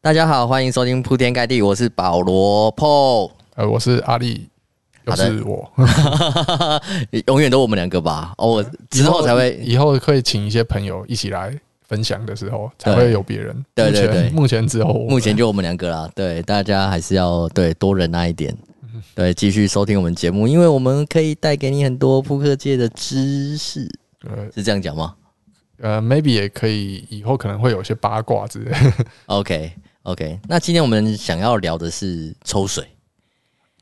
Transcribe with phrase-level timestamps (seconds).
[0.00, 4.48] 大家好，欢迎收听铺天盖地，我是保罗 Paul，呃，我是阿力，
[5.04, 5.68] 又是我，
[7.26, 8.32] 永远都我们两个吧。
[8.38, 11.52] 哦，我之后才会，以后会请一些朋友一起来
[11.88, 13.64] 分享的时候，才会有别人。
[13.74, 16.08] 对对对，目前只有，目前就我们两个啦。
[16.14, 18.56] 对，大家还是要对多忍耐一点，
[19.16, 23.84] 对，继续收听我们节目，因为我们可以带给你很多扑克界的知识。
[24.20, 25.16] 对，是这样讲吗？
[25.80, 28.72] 呃，maybe 也可以，以后可能会有些八卦之类。
[29.26, 29.72] OK。
[30.08, 32.82] OK，那今天我们想要聊的是抽水。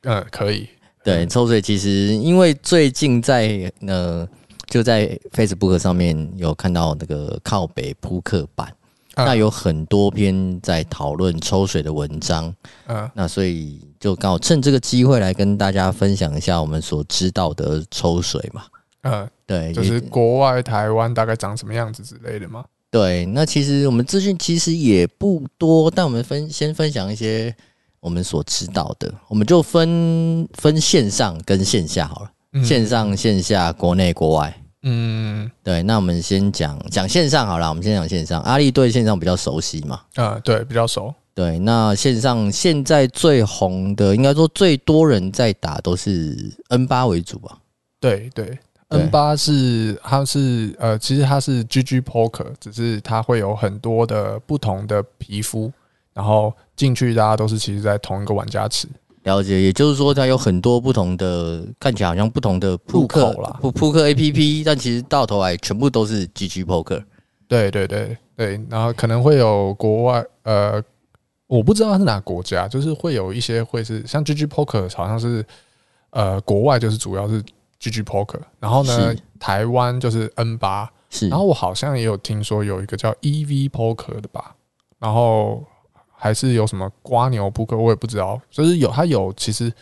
[0.02, 0.68] 嗯，可以。
[1.04, 4.28] 对，抽水其实因为最近在呃，
[4.66, 8.74] 就在 Facebook 上面有看到那个靠北扑克版，
[9.14, 12.52] 嗯、那有很多篇在讨论抽水的文章。
[12.88, 18.64] 嗯，那所以就刚好趁这个机会来跟大家分享一下我们所知道的抽水嘛。
[19.02, 22.64] 嗯，对，就是国外、台湾大概长什么样子之类的吗？
[22.96, 27.54] 对，那其实我们资讯其实也不多，但我们分先分享一些
[28.00, 34.62] 我们所知道的，我们就分分线上跟线下好了，嗯、线上线下，国内国外。
[34.84, 38.40] 嗯，对，那我们先讲讲线上好了，我们先讲线上。
[38.40, 40.00] 阿力对线上比较熟悉嘛？
[40.14, 41.14] 啊，对，比较熟。
[41.34, 47.58] 对，那线上现在最红的，应该说最多人在打都是 N 八为主吧？
[48.00, 48.58] 对对。
[48.88, 55.72] N 八是它是呃，其实它是 GG Poker，只是它会有很多的不同的皮肤，
[56.14, 58.86] 然后进去大家都是其实在同一个玩家池。
[59.24, 67.02] 了解，也就是说它有很多不同的，看起来好像不同的扑克啦，扑扑克 APP，但其实到头来全部都是 GG Poker。
[67.48, 70.80] 对对对对，然后可能会有国外呃，
[71.48, 75.44] 我不知道它是哪个国家，就是会有一些会是像 GG Poker，好像是
[76.10, 77.42] 呃国外就是主要是。
[77.80, 84.54] GG Poker，然后呢，台湾就是 N 八，是，然后我好像也有听说有一个叫 EV Poker 的吧，
[84.98, 85.62] 然后
[86.12, 89.72] 还是有什么瓜牛扑克，我也不知道，就是有它有其实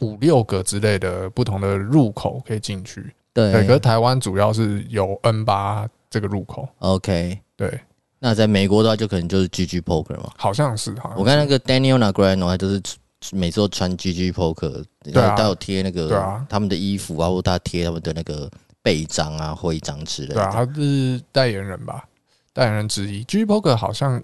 [0.00, 7.80] 五六个之类的不同的入口可以进去，对，可是台湾主要是有 N 八这个入口，OK，对，
[8.18, 12.80] 那在美国的话就可能就是 GG Poker 嘛，好像是，好像我看那个 Daniel Negreanu 还就是。
[13.30, 18.50] 每次都穿 GG Poker，然后都有贴那个他们的衣服啊，或者他贴他们的那个
[18.82, 20.34] 背章啊、徽章之类的。
[20.34, 22.04] 对啊，他是代言人吧，
[22.52, 23.22] 代言人之一。
[23.24, 24.22] GG Poker 好像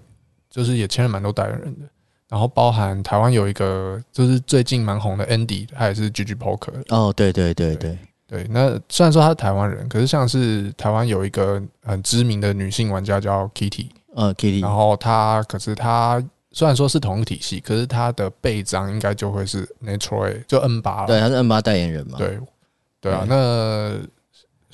[0.49, 1.85] 就是也签了蛮多代言人的，
[2.27, 6.73] 然后包含台湾有一个就是最近蛮红的 Andy，他也是 GG Poker。
[6.89, 8.47] 哦，对对对对对，对。
[8.49, 16.23] 那虽然说他是台湾人，可是像是台湾有一个很知名的女性玩家叫 Kitty，呃，Kitty，然后他可是他。
[16.51, 21.07] 虽然说是同一个体系，可是他的背章应该就会是 Natroy 就 N 八了。
[21.07, 22.17] 对，他是 N 八代言人嘛。
[22.17, 22.39] 对，
[22.99, 23.25] 对啊。
[23.27, 23.99] 那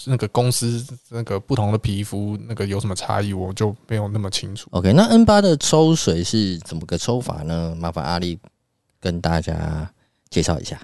[0.06, 4.70] 那个公司那个不同的皮肤那个有什么差异，我就没有那么清楚。
[4.72, 7.76] OK，那 N 八的抽水是怎么个抽法呢？
[7.78, 8.40] 麻烦阿力
[9.00, 9.90] 跟大家
[10.30, 10.80] 介绍一下。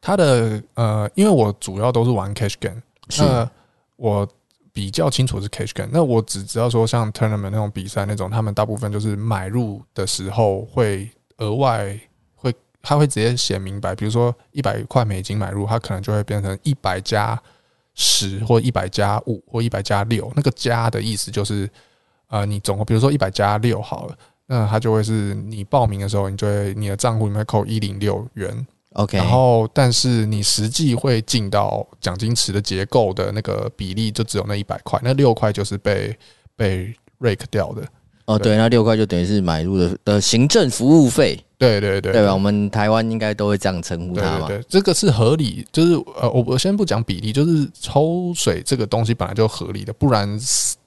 [0.00, 3.50] 他的呃，因为我主要都是玩 Cash Game，是那
[3.96, 4.28] 我。
[4.74, 11.96] 比较清楚是 cash game，那我只知道说像 tournament 那种比赛那种，他们大部分就是买入的时候会额外
[12.34, 12.52] 会，
[12.82, 17.40] 他会直接写明白，比如说一百块美金买入，它可能就会变成一百加
[17.94, 21.70] 十或一百加五或一百加六，那个加的意思就是
[22.26, 28.66] 呃，你总共比如说一百加六好了，那它就会是你报名的时候，你就会你的账户里面扣一零六元。
[28.94, 36.16] OK，然后但是你实际会进到奖金池的结构的那个比例就只有那一百块，那六块就是被
[36.56, 37.82] 被 rake 掉的。
[38.26, 41.38] 哦，对，那六块就等于是买入的的行政服务费。
[41.58, 42.32] 对对对，对吧？
[42.32, 44.46] 我们台湾应该都会这样称呼它嘛。
[44.46, 50.38] 对，这个是合理，就是呃，我我先不讲比例，就是抽水这个东西本来就合理的，不然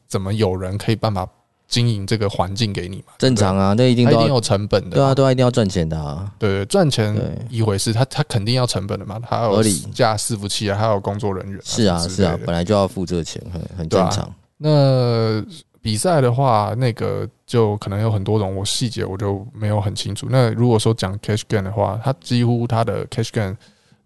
[0.07, 1.27] 怎么有人可以办法？
[1.67, 3.13] 经营这个环境给你嘛？
[3.17, 4.95] 正常啊，那一定都一定有成本的。
[4.95, 6.31] 对啊，都一定要赚钱的啊。
[6.39, 7.13] 对，赚钱
[7.49, 9.19] 一回事，他他肯定要成本的嘛。
[9.19, 9.61] 他有
[9.93, 11.59] 架伺服器啊，还有工作人员。
[11.63, 14.33] 是啊，是啊，本来就要付这个钱，很很正常。
[14.57, 15.43] 那
[15.81, 20.27] 比赛的话，那个就可能有很多种，我细节我就没有很清楚。
[20.29, 23.53] 那如果说讲 cash gain 的话，它几乎它的 cash gain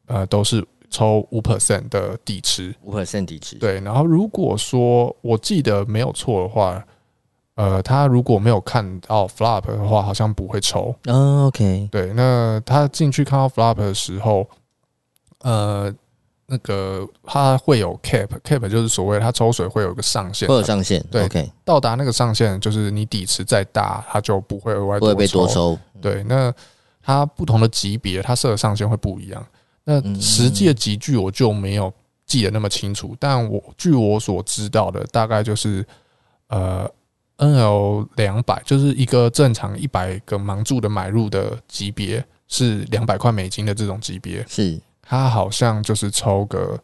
[0.08, 3.56] 呃都是抽五 percent 的底池，五 percent 底池。
[3.58, 6.84] 对，然后如果说我记得没有错的话。
[7.56, 10.96] 呃，他如果没有看到 flop 的话，好像不会抽。
[11.06, 14.48] Oh, OK，对，那他进去看到 flop 的时候，
[15.42, 15.94] 呃，
[16.46, 21.06] 那个他会有 cap，cap 就是所谓他抽水会有个上限，会有上限。
[21.12, 25.78] 对，OK，到达那个上限，就是你底池再大，他就不会额外不会被多抽。
[26.02, 26.52] 对，那
[27.04, 29.46] 它不同的级别，它设的上限会不一样。
[29.84, 31.94] 那实际的级距我就没有
[32.26, 35.86] 记得那么清楚，但我据我所知道的，大概就是
[36.48, 36.90] 呃。
[37.42, 46.80] NL 两百，就是一个正常一百个盲注的买入的级别是两百块美金的这种级别，是它好像就是抽个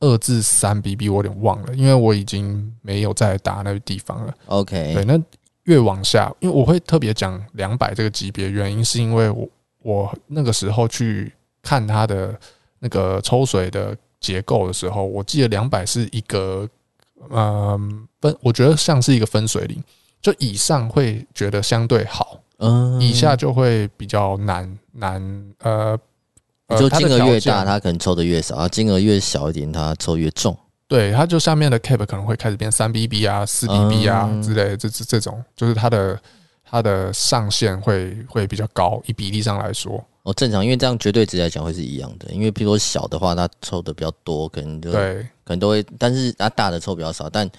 [0.00, 4.34] 二至三 BB，我有点忘了，因为我已经没有再打那个地方了。
[4.46, 5.22] OK，对，那
[5.64, 9.46] 越往下，因为我会特别讲两百这个级别，原因是因为我
[9.82, 11.30] 我那个时候去
[11.60, 12.34] 看它的
[12.78, 16.66] 那个抽水的结构的时候，我记得两百是一个。
[17.30, 19.82] 嗯，分我觉得像是一个分水岭，
[20.22, 25.52] 就以上会觉得相对好，嗯，以下就会比较难难。
[25.60, 25.98] 呃，
[26.78, 30.56] 就金额越大，它可能抽的越少；啊，金额越小一点，它抽越重。
[30.88, 36.20] 对，它就下面的 cap 可能会开始变三 BB 啊、四 BB 啊之类的，这这这种就是它的
[36.64, 40.04] 它的上限会会比较高，以比例上来说。
[40.22, 42.30] 哦，正常，因为这样绝对值来讲会是一样的。
[42.30, 45.82] 因为比如说小的话，它抽的比较多，可能就对，可能都会。
[45.98, 47.50] 但是它大的抽比较少，但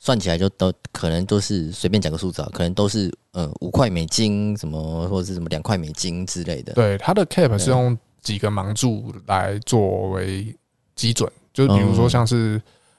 [0.00, 6.72] 算起来就都可能都是随便讲个数字啊，可能都是呃五块美金什么或者是什么两块美金之类的。
[6.72, 10.52] 对，它的 cap 是用几个盲注来作为
[10.96, 12.56] 基准，就是比如说像是、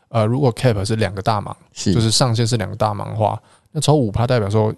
[0.08, 3.38] 嗯、呃，如果 cap 是两个大盲，是就是上限是两个大盲的话，
[3.74, 4.74] 那抽五趴代表说，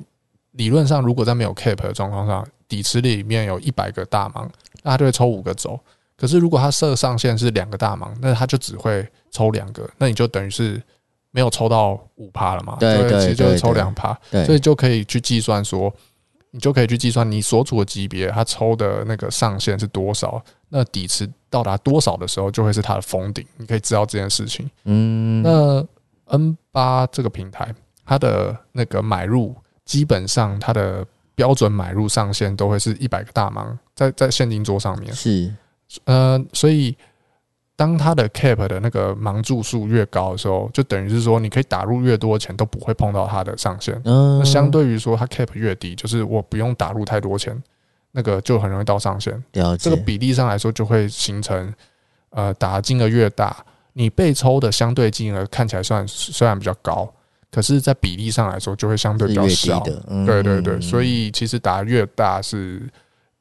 [0.53, 2.44] 理论上如果在没有 cap 的状况下。
[2.73, 4.49] 底池里面有一百个大盲，
[4.81, 5.79] 那他就会抽五个走。
[6.17, 10.81] 可是如果他设上限是两个大盲，那他就只会抽两个，那你就等于是
[11.29, 12.75] 没有抽到五趴了嘛？
[12.79, 15.93] 对，对，对，对，其实就是抽两趴，所以就可以去计算说，
[16.49, 23.45] 你就可以去计算你所处的级别，他抽的那个上限是多少，那底池到达多少的时候，就会是它的封顶。
[23.57, 24.67] 你可以知道这件事情。
[24.85, 25.85] 嗯，那
[26.25, 27.71] N 八这个平台，
[28.03, 29.55] 它的那个买入
[29.85, 31.05] 基本上它的。
[31.35, 35.51] 标准买入上限都会是一百个大盲，在在现金桌上面是，
[36.06, 36.95] 呃，所以
[37.75, 44.00] 当它的 cap 的那个盲注数越高的时候，就等于是说你可以打入越多钱都不会碰到它的上限。
[44.06, 47.59] 嗯，那相对于说它 cap 越低，就是我不用打入太多钱，
[48.12, 49.33] 那个就很容易到上限。
[49.53, 49.89] 了解。
[49.89, 51.74] 这个比例上来说就会形成，
[52.29, 53.57] 呃，打金额越大，
[53.94, 57.12] 你被抽的相对金额看起来算虽然比较高。
[57.53, 59.79] 可是，在比例上来说，就会相对比较小。
[59.81, 62.89] 的嗯、对对对，所以其实打越大是，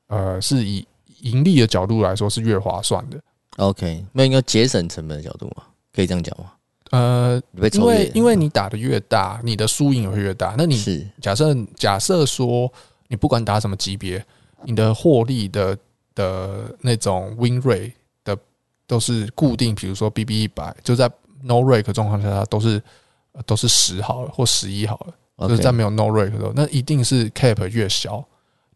[0.08, 0.86] 呃，是以
[1.22, 3.18] 盈利的角度来说是越划算的。
[3.56, 5.62] OK，那应该节省成本的角度嘛，
[5.94, 6.52] 可以这样讲吗？
[6.90, 7.42] 呃，
[7.72, 10.54] 因为因为你打的越大，你的输赢也会越大。
[10.58, 12.70] 那你假设假设说，
[13.08, 14.22] 你不管打什么级别，
[14.64, 15.74] 你的获利的
[16.14, 17.92] 的那种 win rate
[18.24, 18.36] 的
[18.86, 21.10] 都是固定，比如说 BB 一百，就在
[21.40, 22.78] no rake 状况下，它都是。
[23.46, 28.24] 都是十好了或十一好了.就是在没有 no rake 的时候，那一定是 cap 越小，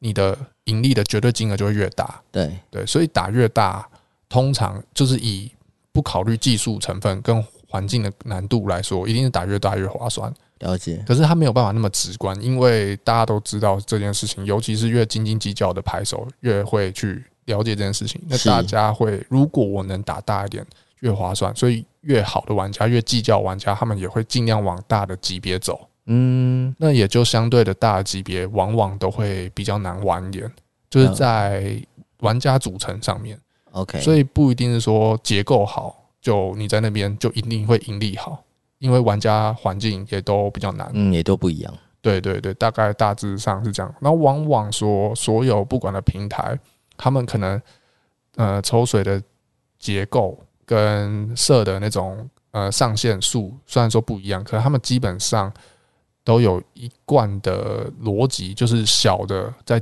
[0.00, 2.20] 你的盈利的绝对金额就会越大。
[2.32, 3.86] 对对，所以打越大，
[4.28, 5.50] 通常就是以
[5.92, 10.32] 不考虑技术成分跟环境的难度来说，一定是打越大越划算。
[10.60, 11.04] 了解。
[11.06, 18.20] 可是他没有办法那么直观，因为大家都知道这件事情，尤其是越斤斤计较的牌手越会去了解这件事情。
[18.26, 20.66] 那大家会，如果我能打大一点。
[21.00, 25.88] 越划算，所以越好的玩家，越计较玩家，他们也会尽量往大的级别走。
[26.06, 30.50] 嗯，那也就相对的大的级别，往往都会比较难玩一点，
[30.88, 31.76] 就是在
[32.20, 33.36] 玩家组成上面。
[33.72, 38.40] OK，所以不一定是说结构好，就你在那边就一定会盈利好，
[38.78, 41.74] 因为玩家环境也都比较难，嗯，也都不一样。
[42.00, 43.92] 对对对，大概大致上是这样。
[44.00, 46.56] 那往往说，所有不管的平台，
[46.96, 47.60] 他们可能
[48.36, 49.20] 呃抽水的
[49.76, 50.40] 结构。
[50.66, 55.50] 跟设的那种呃上限数虽然说不一样，可是他们基本上
[56.24, 59.80] 都有一贯的逻辑，就是小的在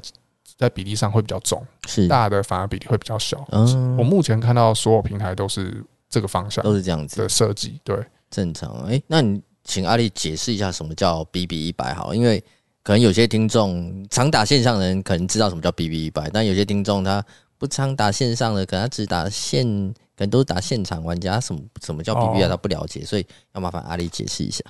[0.57, 3.45] 在比例上会比较重，是大的反而比例会比较小。
[3.51, 7.81] 嗯，我目前看到所有平台都是这个方向，都是这样子的设计。
[7.83, 7.99] 对，
[8.31, 8.71] 正常。
[8.85, 12.39] 哎、欸，那你请阿丽解释一下什么叫 BB 一百好，因为
[12.83, 17.25] 可能有些听众常打线上的人可能知道什么叫 BB 一百，但有些听众他
[17.65, 19.95] 不常打线上的，可能他只打线。
[20.17, 22.49] 可能都是打现场玩家，什么什么叫 BB 啊？
[22.49, 24.63] 他不了解，所以要麻烦阿里解释一下。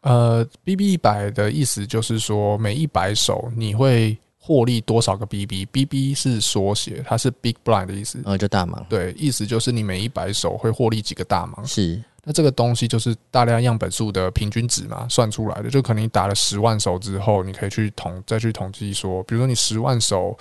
[0.00, 8.22] 呃，BB 一百的意思就是说，每一百手你会获利多少个 BB？BB 是缩写，它是 Big Blind 的意思。
[8.24, 8.82] 呃，就大盲。
[8.88, 11.62] 对，意思就是你每一百手会获利几个大盲。
[11.66, 12.02] 是。
[12.24, 15.68] 那这个东西就是大量样本数的平均值嘛，算出来的。
[15.68, 20.34] 就可能你打了十万手之后，你可以去统再去统计说，比如说你十万手，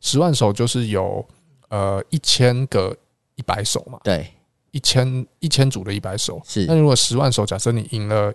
[0.00, 1.22] 十万手就是有
[1.68, 2.96] 呃一千个。
[3.38, 4.26] 一百手嘛，对，
[4.72, 6.66] 一千一千组的一百手是。
[6.66, 8.34] 那如果十万手，假设你赢了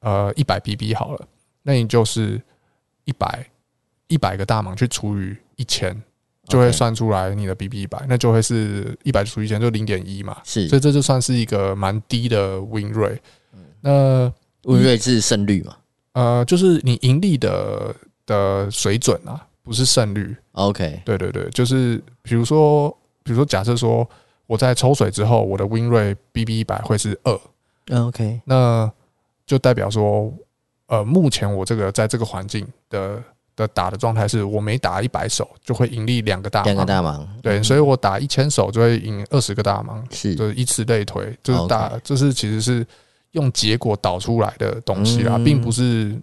[0.00, 1.28] 呃一百 BB 好了，
[1.62, 2.42] 那你就是
[3.04, 3.48] 一百
[4.08, 5.96] 一百个大盲去除以一千，
[6.48, 10.36] 就会算出来你的 BB 一百，那就会是一百除以一千就零点一嘛。
[10.42, 13.20] 是，所以这就算是一个蛮低的 win rate。
[13.80, 14.24] 那
[14.64, 15.76] win rate 是胜率嘛？
[16.14, 17.94] 呃，就是你盈利的
[18.26, 20.36] 的水准啊，不是胜率。
[20.52, 22.90] OK，对对对，就是比如说，
[23.22, 24.08] 比如说，假设说
[24.46, 27.40] 我在抽水之后，我的 win rate BB 一百会是二。
[28.06, 28.90] OK，那
[29.46, 30.32] 就代表说，
[30.86, 33.22] 呃，目前我这个在这个环境的
[33.56, 37.26] 的打的状态是，我每打一百手就会盈利两个大，两个大盲。
[37.42, 42.86] 对，所以我打一千手就会赢二十个大盲，是，就是以此类推，就是打，这是其实是
[43.32, 46.16] 用结果导出来的东西啦，并不是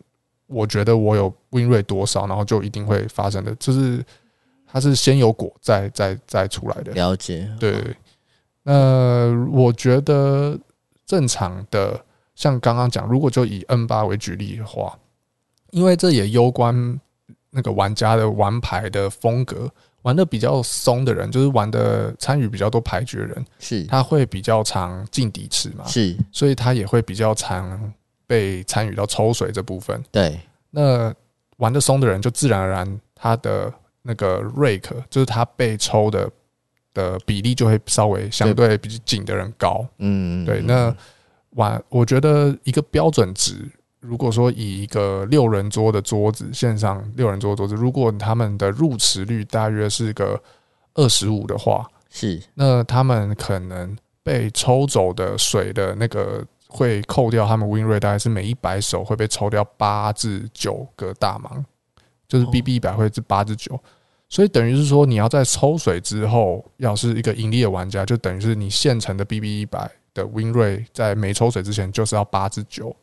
[0.49, 4.03] 我觉得我有 win rate 多少，然后就一定会发生的，就是
[4.67, 6.91] 它是先有果再再再出来的。
[6.91, 7.95] 了解，对。
[8.63, 10.59] 那我觉得。
[11.09, 11.99] 正常的，
[12.35, 14.95] 像刚刚讲，如果就以 N 八为举例的话，
[15.71, 17.01] 因为这也攸关
[17.49, 19.67] 那个玩家的玩牌的风格，
[20.03, 27.91] 玩的比较松的人，就是玩的参与比较多牌局的人，是他会比较常进底池嘛，是，所以他也会比较常
[28.29, 29.99] 被参与到抽水这部分。
[30.11, 31.11] 对，那
[31.57, 36.29] 玩的松的人，就自然而然他的那个 rake，就是他被抽的。
[36.91, 40.59] 的比例就会稍微相对比紧的人高，嗯，对。
[40.59, 40.93] 那
[41.51, 43.63] 玩，我觉得一个标准值，
[43.99, 50.41] 如果说以一个六人桌的桌子，线上六人桌的桌子，如果他们的入池率大约是个
[50.95, 61.63] 二十五的话，是，那他们可能被抽走的水的那个会扣掉他们 win rate，大概是每一百手会被抽掉八至九个大盲，
[62.27, 63.77] 就是 BB 一百会是八至九。
[64.29, 72.95] 所以等于是说，你要在抽水之后，要是一个盈利的玩家，就等于是你现成的 BB 一百的 win rate 在没抽水之前就是要八至九，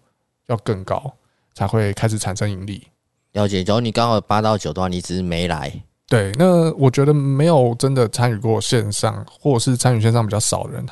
[0.46, 1.12] 要更高
[1.52, 2.86] 才会开始产生盈利。
[3.32, 5.72] 了解，假如你刚好八到九的话，你只是没来。
[6.08, 10.86] 对，那我觉得没有真的参与过线上，或者是参与线上比较少的人，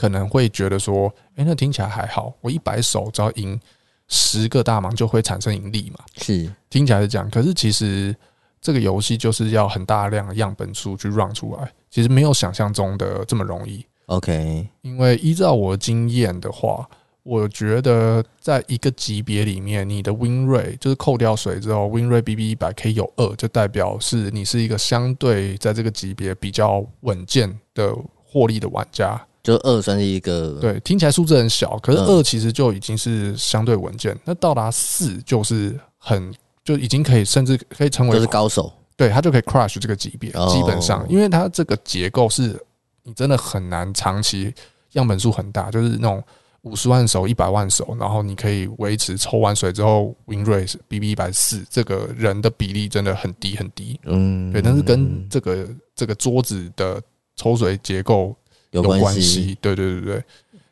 [0.00, 3.60] 可能会觉得说，哎、欸，那听起来还好，我一百手只要赢
[4.08, 5.98] 十个大盲就会产生盈利嘛？
[6.16, 8.16] 是，听起来是这样，可是其实。
[8.62, 13.82] 这个游戏就是要很大量的样本数去 run 出来，其实没有想象中的这么容易。
[14.04, 16.86] OK，因为依照我的经验的话，
[17.22, 29.18] 我觉得在一个级别里面，你的 win rate 就是扣掉水之后，win rate BB 一百可以有二，就代表是你是一个相对在这个级别比较稳健的获利的玩家。
[29.42, 34.18] 就二算是一个对，听起来数字很小，可是二其实就已经是相对稳健。
[34.24, 36.32] 那到达四就是很。
[36.62, 40.30] 就已经可以，甚至可以成为就是高手，对，他就可以 crush 这个级别。
[40.30, 42.54] 基本上，因为它这个结构是
[43.02, 44.54] 你真的很难长期
[44.92, 46.22] 样本数很大，就是那种
[46.60, 53.98] 五十万手、一百万手，然后你可以维持抽完水之后 win rate BB 一百四，这个人的比例真的很低很低。
[54.04, 55.66] 嗯，对，但是跟这个
[55.96, 57.02] 这个桌子的
[57.34, 58.36] 抽水结构
[58.70, 59.56] 有关系。
[59.60, 60.24] 对对对对。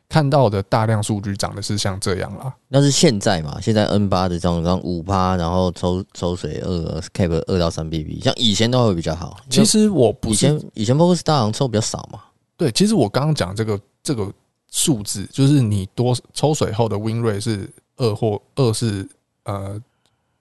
[0.07, 3.61] 看到的大量数据长的是像这样啦，那是现在嘛？
[3.61, 9.37] 现在 N 八的这种，像五趴，然后抽抽水二 cap 二到三 BB，像以前都会比较好。
[9.51, 12.21] 其实我不以前以前 PokerStars 好像抽比较少嘛。
[12.57, 14.27] 对，其实我刚刚讲这个这个
[14.71, 19.07] 数字，就是你多抽水后的 win rate 是二或二是
[19.43, 19.79] 呃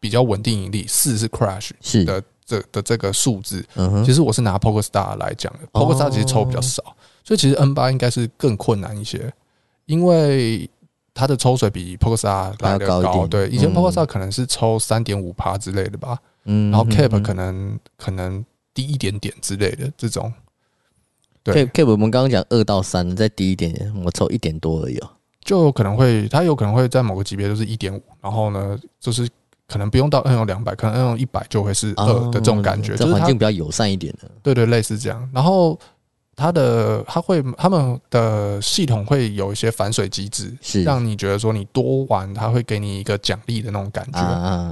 [0.01, 3.63] 比较稳定盈利，四是 crash 是的这的这个数字。
[3.75, 6.83] 嗯，其实我是拿 PokerStars 来讲的，PokerStars 其实抽比较少，
[7.29, 9.31] 所以其实 N 八应该是更困难一些。
[9.85, 10.69] 因为
[11.13, 18.43] 它的抽水比 PokerStars 来的高，高对，以前 PokerStars 可能是抽三点五趴之类的吧，嗯，然后 Cap 可能可能
[18.73, 20.33] 低一点点之类的这种，
[21.43, 25.11] 对，Cap 我们刚刚讲二到三，再低一点点，我抽一点多而已哦，
[25.43, 29.29] 就有可能会，它有可能会在某个级别就是一点五，然后呢，就是
[29.67, 35.79] 可能不用到 NO 两百，可能 NO 一百就会是二的这种感觉，这环境比较友善一点的，对对，类似这样，然后。
[36.39, 44.21] 它的它会他们的系统会有一些反水机制，是让你觉得说你多玩，它会给你一个奖励的那种感觉。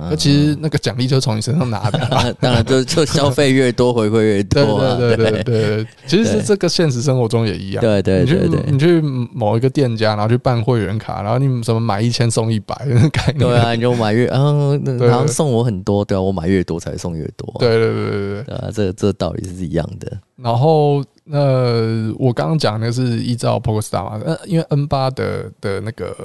[0.08, 1.98] 那其实那个奖励就是从你身上拿的，
[2.40, 4.78] 当然就就消费越多回馈越多。
[4.96, 7.80] 对对对对对，其实是这个现实生活中也一样。
[7.82, 13.38] 对对对对，你去某一个店家，然后去办会员卡，然后你什么买一千送一百 那种概念。
[13.38, 17.52] 对啊，你就买越，嗯，然后送我很多，对啊，我买越多才送越多。
[17.58, 20.16] 对对对对对，啊，这这道理是一样的。
[20.36, 21.02] 然后。
[21.28, 26.16] 那我刚刚讲的是依照 PokerStars 嘛，呃，因为 N 八的的那个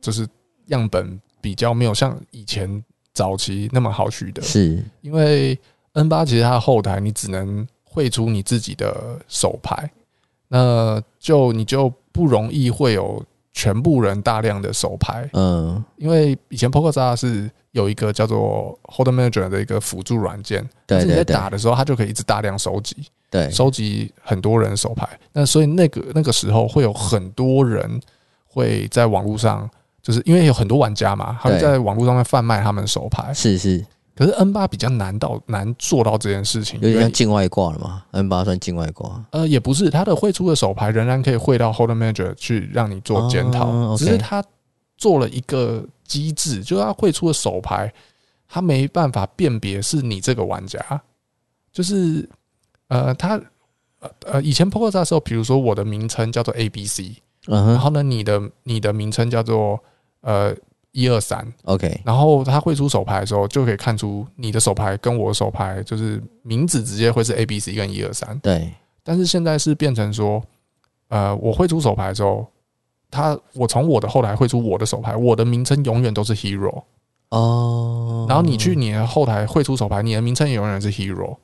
[0.00, 0.26] 就是
[0.68, 2.82] 样本比较没有像以前
[3.12, 4.82] 早期那么好取得，是。
[5.02, 5.58] 因为
[5.92, 9.90] N 八其实它的后台你只能汇出你自己的手牌，
[10.48, 22.96] 那就你就不容易会有全部人大量的手牌，嗯，因为以前 PokerStars 是有一个叫做 Hold Manager 的一个辅助软件，对，你在打的时候它就可以一直大量收集。
[23.30, 28.00] 对，收集很多人手牌，那所以那个那个时候会有很多人
[28.44, 29.70] 会在网络上，
[30.02, 33.86] 就是因为有很多玩家嘛，他们在网络上面贩卖他们的手牌，是是。
[34.16, 39.24] 可是 N 八比较难到难做到这件事情，有点像境外挂了嘛？N 八算境外挂？
[39.30, 44.44] 呃，也不是，它的汇出的手牌仍然可以汇到 Hold'em Manager 去让你做检讨，哦 okay、只是它
[44.98, 47.90] 做了一个机制，就是它汇出的手牌，
[48.46, 50.78] 它没办法辨别是你这个玩家，
[51.72, 52.28] 就是
[52.90, 53.40] 呃，他
[54.00, 57.16] 呃呃，以前 Poker 的时候，比如说我的名称叫做 A B C，
[57.46, 59.82] 然后呢，你的你的名称叫做
[60.20, 60.54] 呃。
[60.92, 68.36] 一二三，OK，然后他会出手牌的时候，就可以看出你的手牌跟我的手牌就是名字直接会是 A、B、C 跟一二三。
[68.40, 68.68] 对，
[69.04, 70.42] 但是现在是变成说，
[71.06, 72.44] 呃，我会出手牌的时候，
[73.08, 76.82] 他我从我的后台会出我的手牌，我的名称永远都是 Hero
[77.28, 78.26] 哦。
[78.28, 81.36] 然后你去你的后台会出手牌，你的名称永远是 Hero。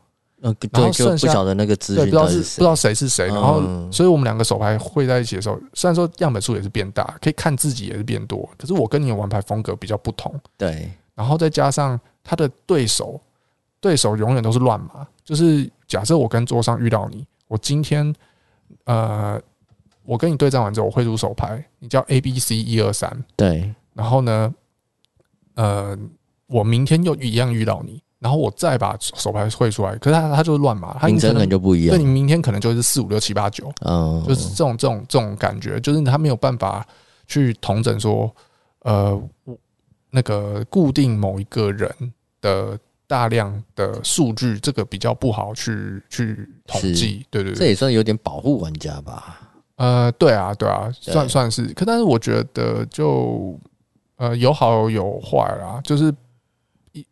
[0.46, 3.26] 呃，然后剩下不晓得那个资讯，对，不知道是不知道谁是谁。
[3.26, 3.60] 然后，
[3.90, 10.32] 所以我们两个手牌汇在一起的时候，虽然说样本数也是变大，可以看自己也是变多，可是我跟你的玩牌风格比较不同。
[10.56, 13.20] 对，然后再加上他的对手，
[13.80, 15.04] 对手永远都是乱码。
[15.24, 18.14] 就是假设我跟桌上遇到你，我今天
[18.84, 19.40] 呃，
[20.04, 23.74] 我跟你对战完之后，我会出手牌，你叫 A B C 一二三，对。
[23.94, 24.54] 然后呢，
[25.54, 25.98] 呃，
[26.46, 28.00] 我明天又一样遇到你。
[28.18, 31.94] 然后我再把手牌汇出来，可是他他就是乱码，他名称可能就不一样。
[31.94, 36.84] 对，你明天可能就是四五六七八九，嗯，就是这种这种这种感觉，就是他没有办法
[37.26, 38.34] 去统整说，
[38.84, 39.22] 呃，
[40.10, 41.94] 那个固定某一个人
[42.40, 47.26] 的大量的数据，这个比较不好去去统计。
[47.30, 49.38] 对对对，这也算有点保护玩家吧？
[49.76, 51.66] 呃，对啊，对啊，算算是。
[51.74, 53.60] 可但是我觉得就
[54.16, 56.10] 呃有好有坏啦，就是。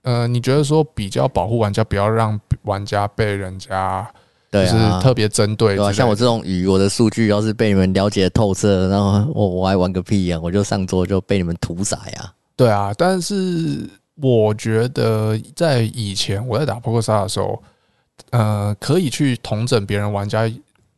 [0.02, 4.08] 呃，你觉得说比较保护玩家，不要让玩家被人家
[4.50, 12.32] 就是特别针对，对啊，像我这种鱼，我的数据要是被你们了解透彻，然后我我还玩个屁呀，我就上桌就被你们屠宰呀。
[12.54, 13.88] 对啊，但是
[14.20, 17.60] 我觉得在以前我在打扑克杀的时候，
[18.30, 20.48] 呃，可以去统整别人玩家，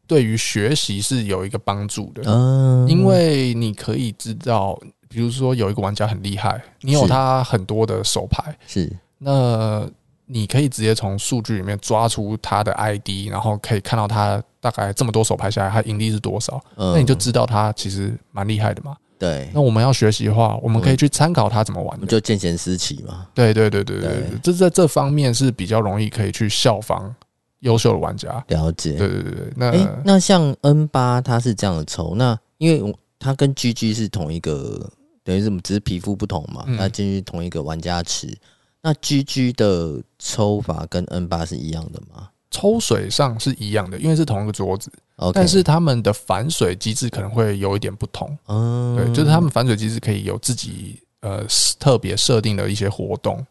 [0.06, 2.22] 对于学习是有一个帮助的。
[2.26, 4.78] 嗯，因为你可以知道。
[5.08, 9.88] 比如说有一个玩家很厉害，你有他很多的手牌，是那
[10.26, 18.96] 你可以直接从数据里面抓出他的 ID，然后可以看到他大概这么多手牌下来，他盈利是多少，那你就知道他其实蛮厉害的嘛。
[19.18, 23.26] 对，那我们要学习的话，我们可以去参考他怎么玩的，就见贤思齐嘛。
[23.32, 27.14] 对对对对对对，这在这方面是比较容易可以去效仿
[27.60, 28.44] 优秀的玩家。
[28.48, 29.52] 了解，对对对对。
[29.56, 34.90] 那那像 N 八它是这样的抽，那因为它跟 GG 是同一个。
[35.26, 38.32] 等于是只是皮肤不同嘛，那进去同一个玩家池，
[38.80, 42.28] 那 GG 的抽法跟 N 八是一样的吗？
[42.48, 44.88] 抽水上是一样的，因为是同一个桌子，
[45.34, 48.38] 但是他们的反水机制可能会有一点不同。
[48.46, 51.44] 嗯，对，就是他们反水机制可以有自己呃
[51.80, 53.44] 特别设定的一些活动。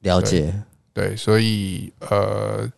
[0.00, 0.52] 了解，
[0.92, 2.68] 对，所以呃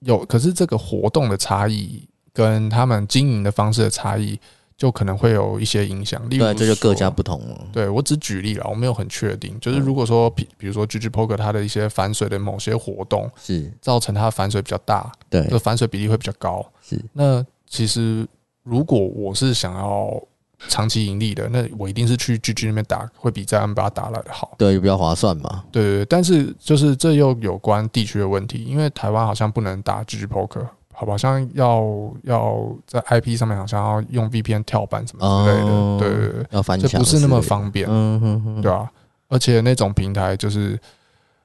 [0.00, 4.36] 有，可是这个活动的差异跟他们经营的方式的差异。
[4.76, 7.66] 就可能会有一些影响，例如，这就各家不同了。
[7.72, 9.58] 对，我只举例了，我没有很确定。
[9.58, 16.64] 就是如果说，比比如说 GG Poker 它的一些反水的某些活动是造成它的反水比较大，对，就反水比例会比较高。
[16.82, 18.26] 是，那其实
[18.64, 20.22] 如果我是想要
[20.68, 24.54] 长期盈利的，那我一定是去 GG 那边打，会比在 N 八打来的好。
[24.58, 25.64] 对，比较划算嘛。
[25.72, 30.66] 对对对，但是就是这又有关地区的问题，因为台湾好像不能打 GG Poker。
[30.98, 31.84] 好吧，好像要
[32.22, 38.90] 要在 IP 上面，好像要用 VPN 跳板什么之类的，哦、对对对，要翻墙，这不是那么方便，嗯哼哼，对啊，
[39.28, 40.78] 而且那种平台就是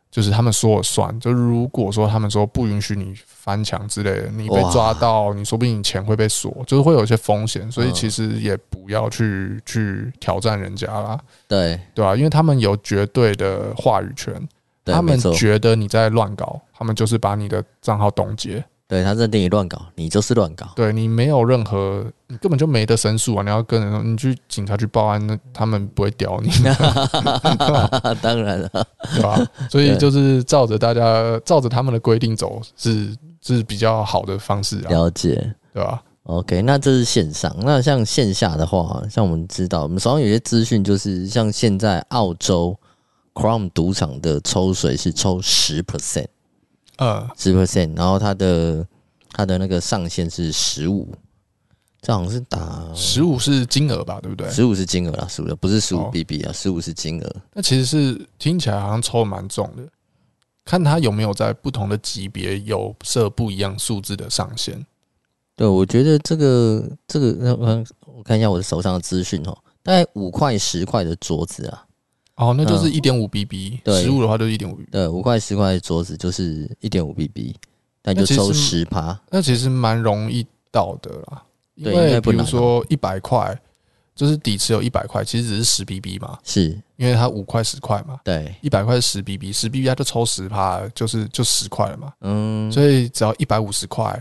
[0.09, 11.79] 就是他们说了算，就如果说他们说不允许你翻墙之类的，你被抓到，你说不定你钱会被锁，就是会有一些风险，所以其实也不要去去挑战人家啦，对。
[11.93, 14.33] 对啊，因为他们有绝对的话语权，
[14.85, 18.63] 他们觉得你在乱搞，他们就是把你的账号冻结。
[18.91, 20.67] 对，他认定你乱搞，你就是乱搞。
[20.75, 23.41] 对，你没有任何，你根本就没得申诉啊！
[23.41, 26.51] 你要跟人说，你去警察去报案，那他们不会屌你。
[28.21, 28.69] 当然了，
[29.13, 29.41] 对吧？
[29.69, 34.89] 所以就是照着大家照着他们的规定走是，是是比较好的方式啊。
[34.89, 37.56] 了解，对吧？OK，那这是线上。
[37.62, 42.77] 那像线下的话，像我们知道，我们手上有些资讯，就是像现在澳洲
[43.34, 46.27] Crown 赌场的抽水是抽十 percent。
[47.01, 48.85] 呃，十 percent，然后它的
[49.31, 51.11] 它的那个上限是十五，
[51.99, 54.47] 这好像是打十五是金额吧，对不对？
[54.51, 57.35] 十五是金额啦，十五不是十五 BB 啊，十五是金额。
[57.53, 59.81] 那其实是听起来好像抽蛮重的，
[60.63, 64.85] 看他有没有在不同的级别有设不一样数字的上限。
[65.55, 71.83] 对，我觉得这个这个，我看一下我的手上的资讯哦，大概五块十块的桌子啊。
[72.41, 74.75] 哦，那就是一点五 BB，十五的话就是一点五。
[74.91, 77.56] 对，五块十块的桌子就是一点五 BB，
[78.01, 79.17] 但就抽十趴。
[79.30, 81.43] 那其实蛮容易到的啦，
[81.75, 83.56] 因为比如说一百块，
[84.15, 86.39] 就是底池有一百块，其实只是十 BB 嘛。
[86.43, 88.19] 是，因为它五块十块嘛。
[88.23, 92.12] 对，一百块是十 BB，十 BB 它就抽十趴，就是就十块了嘛。
[92.21, 94.19] 嗯，所以只要一百五十块，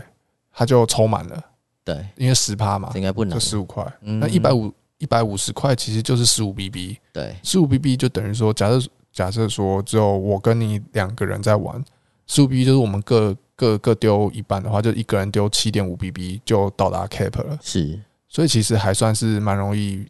[0.53, 1.43] 它就抽满了。
[1.83, 3.83] 对，因为十趴嘛，应该不难，就十五块。
[3.99, 4.71] 那一百五。
[5.01, 11.83] 一百五十块其实就是十五 BB，对，十五 BB 就等于说，假设假设说只有我跟你两个人在玩，
[12.27, 20.05] 十五 BB 就是我们各各各丢一半的话，就一个人丢七点五 BB 就到达 cap 了，是，所以其实还算是蛮容易，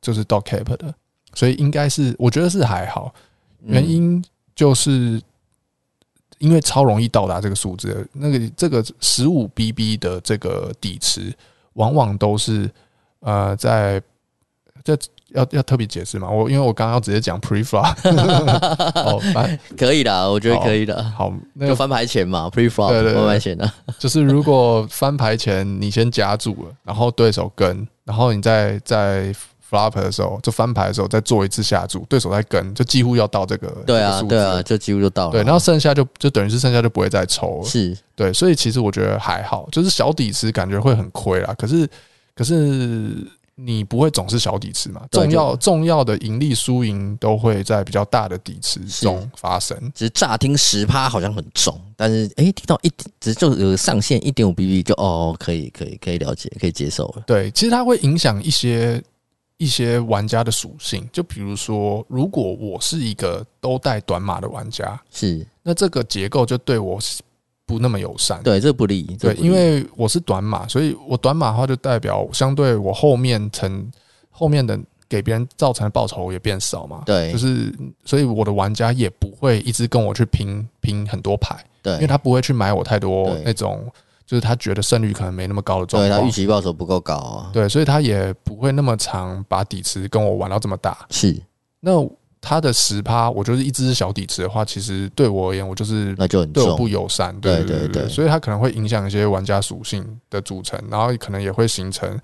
[0.00, 0.94] 就是到 cap 的，
[1.34, 3.14] 所以应该是我觉得是还好，
[3.66, 4.24] 原因
[4.54, 5.20] 就是
[6.38, 11.30] 因为超容易到达这个数字，那个这个十五 BB 的这个底池，
[11.74, 12.70] 往往都是
[13.18, 14.02] 呃在。
[14.82, 14.96] 这
[15.28, 16.28] 要要特别解释吗？
[16.28, 17.94] 我因为我刚刚要直接讲 pre-flop，
[18.94, 19.20] 哦，
[19.78, 21.02] 可以的，我觉得可以的。
[21.16, 29.32] 好，那就翻牌前嘛，pre-flop，对对，翻牌前呢， 就是如果翻牌前你先夹住了，然后对手跟，然后你再在
[29.70, 35.32] flop 的时候，就翻牌的时候再做一次下注，对手再跟，就几乎要到这个对啊对啊，就几乎就到了。
[35.32, 37.64] 对，然后剩下就就等于是剩下就不会再抽了。
[37.64, 41.54] 是对，所以其实我觉得还好，就是小底池感觉会很亏啦。
[41.56, 41.88] 可是
[42.34, 43.14] 可是。
[43.64, 45.06] 你不会总是小底池嘛？
[45.10, 49.76] 重要重要的盈利输赢都会在比较大的底池中发生。
[49.94, 57.22] 只是乍听十趴好像很重，但是哎、欸，听到一点，只就有上限一点五 BB 就哦，可以可以可以了解，可以接受了。
[57.26, 59.02] 对，其实它会影响一些
[59.58, 66.98] 一些玩家的属性，就比如说，如果我是一个都带短码的玩家，是那这个结构就对我。
[67.70, 69.16] 不那么友善，对，这不利。
[69.20, 73.88] 对，因为我是短码，所以我短码的话就代表相对我后面层
[74.28, 74.76] 后面的
[75.08, 77.04] 给别人造成的报酬也变少嘛。
[77.06, 77.72] 对，就是
[78.04, 83.86] 所以我的玩家也不会一直跟我去拼拼很多牌，对，因为他不会去买我太多那种，
[84.26, 91.06] 就是他觉得胜率可能没那么高的状况，对，他预期报酬不够高啊，对，所以他也不会那么长把底池跟我玩到这么大。
[91.10, 91.40] 是，
[91.78, 91.92] 那。
[92.40, 102.18] 他的十趴，我就是一支小底池的话，其实对我而言，我就是那就很对我不友善，对对对，对对对，所以它可能会影响一些玩家属性的组成，然后可能也会形成，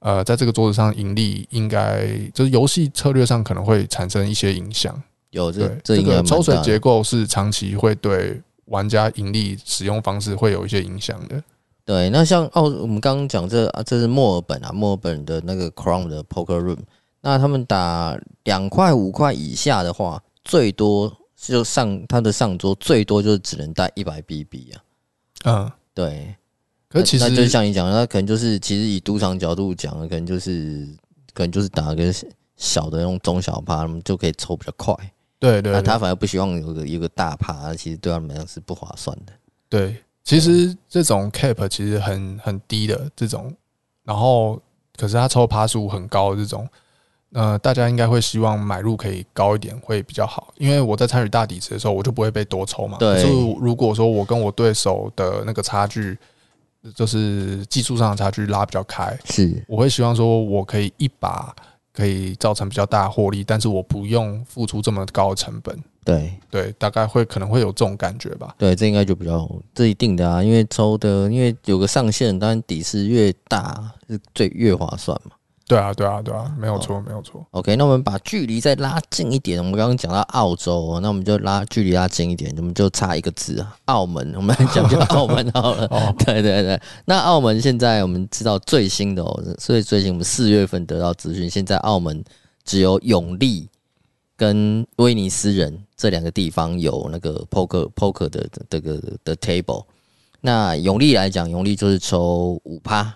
[0.00, 5.00] 呃，在这个桌子上盈利应该就是游戏策略上可能会产生一些影响。
[5.30, 11.40] 有这这个抽水结构是长期会对玩家盈利使用方式会有一些影响的。
[11.84, 16.78] 对，那像哦，我们刚刚讲这啊，这是墨尔本啊，墨尔本的那个 Crown 的 Poker Room。
[17.24, 24.84] 那他们打两块五块以下的话，最多就上他的上桌最多就只能带一百 BB 啊。
[25.46, 26.36] 嗯，对。
[26.86, 30.86] 可是其实那就像你讲，那可能就是其实以赌场角度讲，可能就是
[31.32, 32.12] 可能就是打个
[32.56, 34.94] 小的那种中小趴，他们就可以抽比较快。
[35.38, 35.72] 对对。
[35.72, 39.32] 那他反而不希望有个一个大趴，其实对他们来讲是不划算的。
[39.70, 43.50] 对，其实这种 cap 其实很很低的这种，
[44.04, 44.60] 然后
[44.98, 46.68] 可是他抽趴数很高的这种。
[47.34, 52.96] 呃，大家应该会希望买入可以高一点会比较好，因为我在参与大底池的时候，我就不会被多抽嘛。
[52.98, 53.20] 对。
[53.20, 56.16] 就如果说我跟我对手的那个差距，
[56.94, 61.52] 就是技术上的差距拉比较开，是，我会希望说我可以一把
[61.92, 65.76] 可以造成比较大获利，但是我不用付出这么高的成本。
[66.04, 68.54] 对对，大概会可能会有这种感觉吧。
[68.58, 75.32] 对，这应该就比较这一定的啊，因为抽的因为有个上限，当然底是越大是最越划算嘛。
[75.66, 77.44] 对啊，对啊，对啊，没有错，没有错。
[77.52, 79.58] OK，那我们把距离再拉近一点。
[79.58, 84.30] 我们刚刚讲到澳洲，那我们就拉距离拉近一点，我们就差一个字啊，澳门。
[84.36, 85.86] 我们来讲讲澳门 好了。
[85.86, 86.78] 哦， 对对对。
[87.06, 92.22] 那澳门现在我们知道最新的哦，所以最近我们四月份得到资讯，现在澳门
[92.64, 93.66] 只有永利
[94.36, 99.84] 跟威尼斯人这两个地方有那个 poker poker 的这个的 table。
[100.42, 103.14] 那永利来讲，永利就是抽五趴，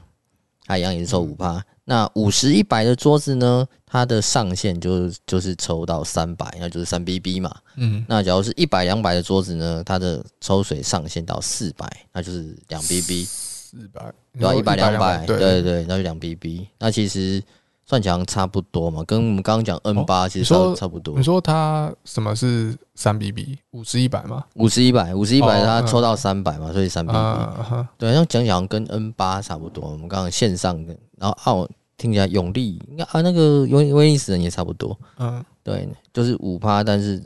[0.67, 1.63] 海洋也是抽五趴。
[1.91, 3.67] 那五十一百的桌子呢？
[3.87, 7.51] 它的上限就就是抽到三百，那就是三 BB 嘛。
[7.77, 9.83] 嗯，那假如是一百两百的桌子呢？
[9.87, 13.25] 它的抽水上限到四百，那就是两 BB。
[13.25, 14.55] 四百，对吧？
[14.55, 16.69] 一百两百，对对对，那就两 BB。
[16.79, 17.43] 那其实
[17.89, 21.17] 算起来差不多嘛，跟我们刚刚讲 N 八其实差差不多。
[21.17, 23.59] 你说它什么是三 BB？
[23.71, 24.45] 五十一百吗？
[24.57, 27.17] 五十一百，五十一百，它抽到三百嘛，所以三 BB。
[27.97, 29.91] 对，那讲讲跟 N 八差不多。
[29.91, 31.69] 我们刚刚线上跟然后澳。
[32.01, 37.21] 听起来永利应该啊，那个威威尼斯人也差不多，嗯，对，就是五趴，但是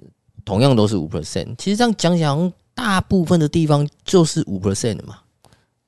[0.47, 1.55] 同样都是五 percent。
[1.59, 5.19] 其实这样讲讲，大部分的地方就是五 percent 的嘛。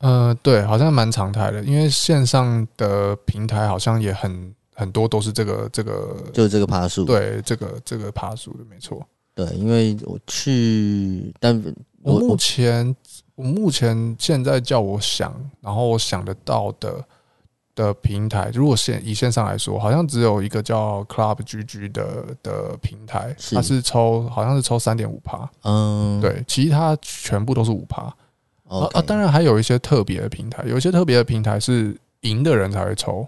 [0.00, 9.00] 呃，对，好像蛮常态的，因为线上的平台好像也很很多都是这个这个，就是这个爬树，对，这个这个爬树的没错。
[9.34, 11.60] 对，因为我去，但
[12.02, 12.94] 我目前
[13.34, 17.04] 我目前现在叫我想，然后我想得到的
[17.74, 28.02] 的平台，如果线以线上来说，好像只有一个叫 Club GG 的的平台，它是抽好像是抽三点五趴，嗯，对，其他全部都是五趴。
[28.68, 33.26] 啊啊，当然还有一些特别的平台，有一些特别的平台是赢的人才会抽，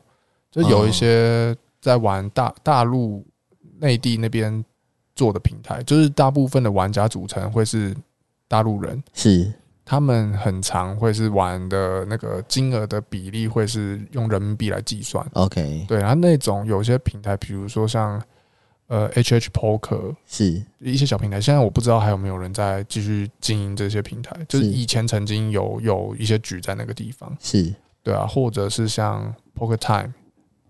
[0.62, 3.26] 就有一些在玩大大陆
[3.78, 4.64] 内地那边。
[5.14, 7.96] 做的平台就是大部分的玩家组成会是
[8.46, 9.50] 大陆人，是
[9.82, 15.26] 他们很常会是玩的那个金额的比例会是用人民币来计算。
[15.32, 18.22] OK，对，然后那种有些平台，比如说像
[18.88, 30.12] 呃 HH Poker 是一些小平台，现在我不知道还有没有人在继续经营这些平台，就是以前曾经有有一些局在那个地方，是对啊，或者是像 Poker Time。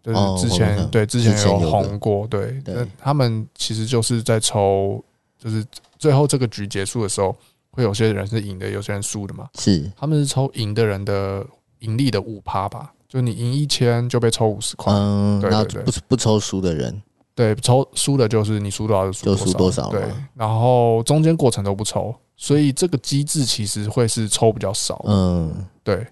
[0.06, 5.04] 就是之前、哦、对之前有红过，对，那他们其实就是在抽，
[5.36, 5.66] 就是
[5.98, 7.34] 最后这个局结束的时候，
[7.72, 9.48] 会有些人是赢的，有些人输的嘛。
[9.58, 11.44] 是，他们是抽赢的人的
[11.80, 14.92] 盈利的五趴吧，就你赢一千就被抽五十块。
[14.92, 17.02] 嗯，对对对，不不抽输的人，
[17.34, 20.04] 对，抽输的就是你输多少就输多少，对。
[20.34, 25.04] 然后中间过程都不抽，所以这个机制其实会是抽比较少。
[25.08, 26.06] 嗯，对，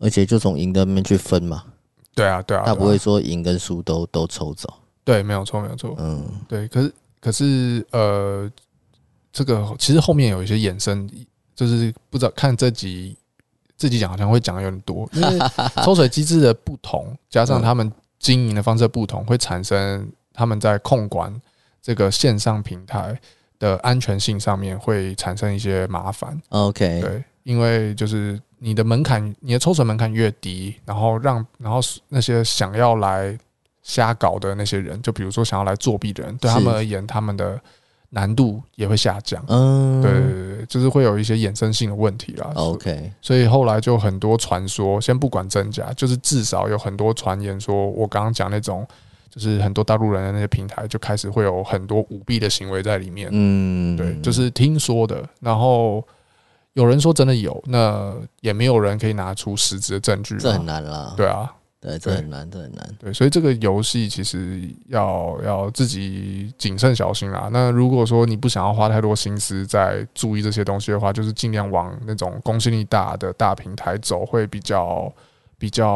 [0.00, 1.64] 而且就从赢的那边去分嘛。
[2.16, 4.72] 对啊，对啊，他不会说赢跟输都都抽走。
[5.04, 5.94] 对，没有错，没有错。
[5.98, 6.66] 嗯，对。
[6.68, 8.50] 可是，可是，呃，
[9.30, 11.08] 这个其实后面有一些衍生，
[11.54, 13.14] 就是不知道看这集，
[13.76, 15.38] 自己讲好像会讲的有点多，因为
[15.84, 21.30] 抽水机制的不同，加上他们经营的方式不同，会产生他们在控管
[21.82, 23.20] 这个线上平台
[23.58, 26.40] 的安全性上面会产生一些麻烦。
[26.48, 28.40] OK，对，因为就是。
[28.58, 33.38] 你的门槛，你的抽成门槛越低，然后让然后那些想要来
[33.82, 37.60] 瞎搞的那些人，就比如说想要来作弊的人，对他们而言，他们的
[38.08, 39.44] 难度也会下降。
[39.48, 42.50] 嗯，对对对，就是会有一些衍生性的问题啦。
[42.54, 48.86] OK，所以后来就很多传说，先不管真假，就是至少有很多传言说，我刚刚讲那种，
[49.28, 53.28] 就是很多大陆人的那些平台就开始会有很多舞弊的行为在里面。
[53.30, 56.02] 嗯，对，就是听说的，然后。
[56.76, 60.36] 有人说真的有，那也没有人可以拿出实质的证据。
[60.36, 61.14] 这很难啦。
[61.16, 62.86] 对啊，对，这很难，这很难。
[62.98, 67.48] 对，所以这个游戏其实要要自己谨慎小心啦。
[67.50, 75.10] 那如果说你不想要花太多心思在注意这些东西的话，就是尽量往那种公信力大的大平台走，会比较
[75.58, 75.88] 比较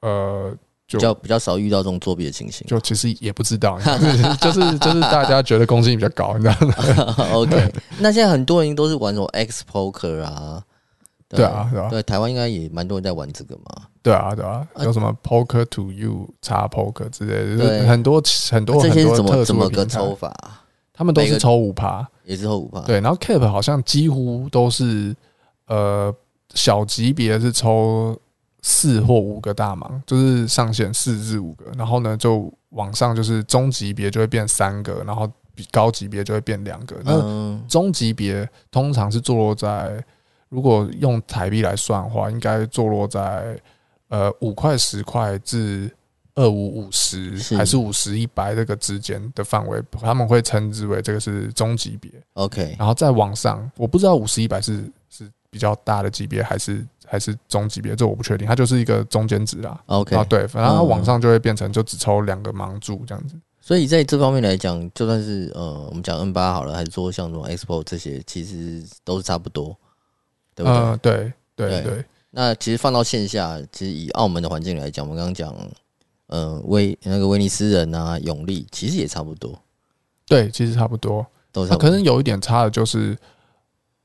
[0.00, 0.54] 呃。
[0.88, 3.78] 就比较比较少遇到这种作弊的情形，就其实也不知道，
[4.40, 10.62] 就是就是大家觉得公信力比较高，你知道吗？OK，那现在很多人都是玩什么 X Poker 啊，
[11.28, 20.32] 对啊，对啊，对，台湾应该也蛮多人在玩这个嘛，对啊，对啊，有什么 Poker to You 叉 Poker 之类的，很多很多很多特殊的个抽法，
[20.92, 25.16] 他们都是抽五趴，也是抽五趴，对，然后 Cap 好像几乎都是
[25.66, 26.14] 呃
[26.54, 28.16] 小级别是抽。
[28.68, 36.96] 四或五个大盲，就是上限四至五个，然后呢，就往上就是中级别就会变三个，然后比高级别就会变两个。
[37.04, 40.04] 那中级别通常是坐落在，
[40.48, 43.56] 如果用台币来算的话，应该坐落在
[44.08, 45.88] 呃五块十块至
[46.34, 52.10] 二五五十，还是五十一百这个之间的范围，他们会称之为这个是中级别。
[52.32, 56.84] OK，然后再往上，我不知道五十一百是是比较大的级别还是。
[57.06, 59.80] 还是中级别，这我不确定，它就是一个中间值啦。
[59.86, 63.34] OK，啊，对，反正它往上就会变成就只抽两个盲注这样子。
[63.60, 69.76] 所以在这方面来讲，就算是呃，我们讲 N 八好了，还是说像这种 Expo 这些，其实都是差不多，
[70.54, 70.78] 对不对？
[70.78, 72.04] 呃、对对对。
[72.30, 75.52] 那其实放到线下，其实以澳门的环境来讲，我们刚刚讲，
[76.28, 79.58] 呃，威那个威尼斯人啊，永利其实也差不多。
[80.26, 81.88] 对，其实差不多，都差不多。
[81.88, 83.16] 可能有一点差的就是，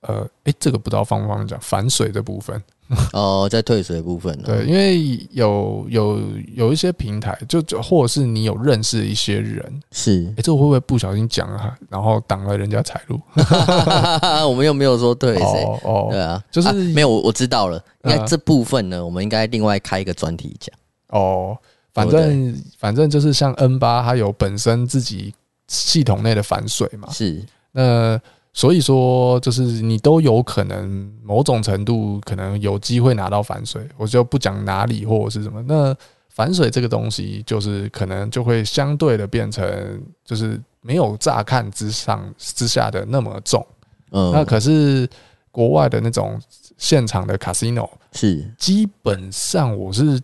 [0.02, 2.60] 呃，哎，这个不知道方不方便讲反水的部分。
[3.14, 6.20] 哦，在退水的部分，对，因为有有
[6.54, 11.78] 有一些平台，就就或者是你有认识一些人，是，哎，这会不会不小心讲啊？
[11.90, 13.20] 然后挡了人家财路？
[14.48, 17.82] 我们又没有说对谁，哦，对啊，就是没有，我知道了。
[18.04, 20.76] 应该这部分呢，我们应该另外开一个专题讲。
[21.10, 21.58] 哦，
[21.94, 25.34] 反正反正就是像 N 八，它有本身自己
[25.68, 28.20] 系统内的反水嘛，是那。
[28.54, 35.64] 所以说，就是你都有可能某种程度可能有机会拿到反水，我就不讲哪里或者是什么。
[35.68, 35.96] 那
[36.30, 43.66] 反水这个东西，就是可能就会相对的变成，就是没有乍看之上之下的那么重。
[44.12, 45.10] 嗯，那可是
[45.52, 46.40] 国外的那种
[46.78, 50.22] 现场的 casino 是基本上，我是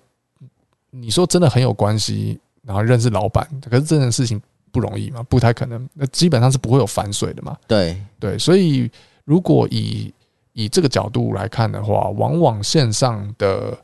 [0.91, 2.39] 你说真的很有关系。
[2.63, 5.89] 然后认识老板，可是这件事情不容易嘛，不太可能。
[5.93, 7.57] 那基本上是不会有反水的嘛。
[7.67, 8.89] 对对，所以
[9.25, 10.13] 如果以
[10.53, 13.77] 以这个角度来看的话，往往线上的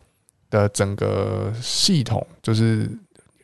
[0.49, 2.89] 的整个系统就是。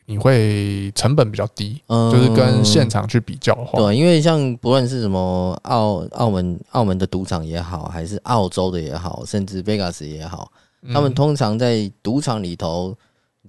[0.06, 10.50] 你会成本比较低，嗯，就是跟现场去比较的话，对，因为像不论是什么澳澳门澳门的赌场也好，还是澳洲的也好，甚至 Vegas 也好，
[10.92, 12.92] 他们通常在赌场里头，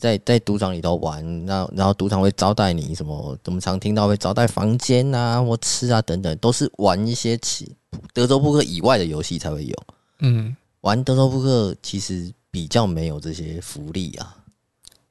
[0.02, 3.38] 在在赌场里头玩，那然后赌场会招待你什么？
[3.46, 7.72] 我们常听到会招待房间啊，或吃啊等等，都是玩一些其
[8.12, 9.76] 德州扑克以外的游戏才会有。
[10.22, 14.36] 嗯，玩德州扑克其实比较没有这些福利啊。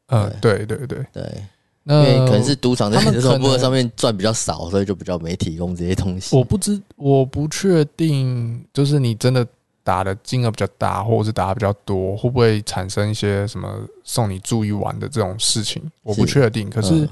[0.09, 1.45] 嗯，对对对对，
[1.85, 6.35] 因为可能是赌场在德州扑克上面赚比较少，所以就比较没提供这些东西。
[6.35, 9.47] 我不知，我不确定，就是你真的
[9.83, 15.83] 打的金额比较大，或者是打的比较多，会不会产生一些什么送你住一晚的这种事情？
[16.03, 16.69] 我不确定。
[16.71, 17.09] 可是，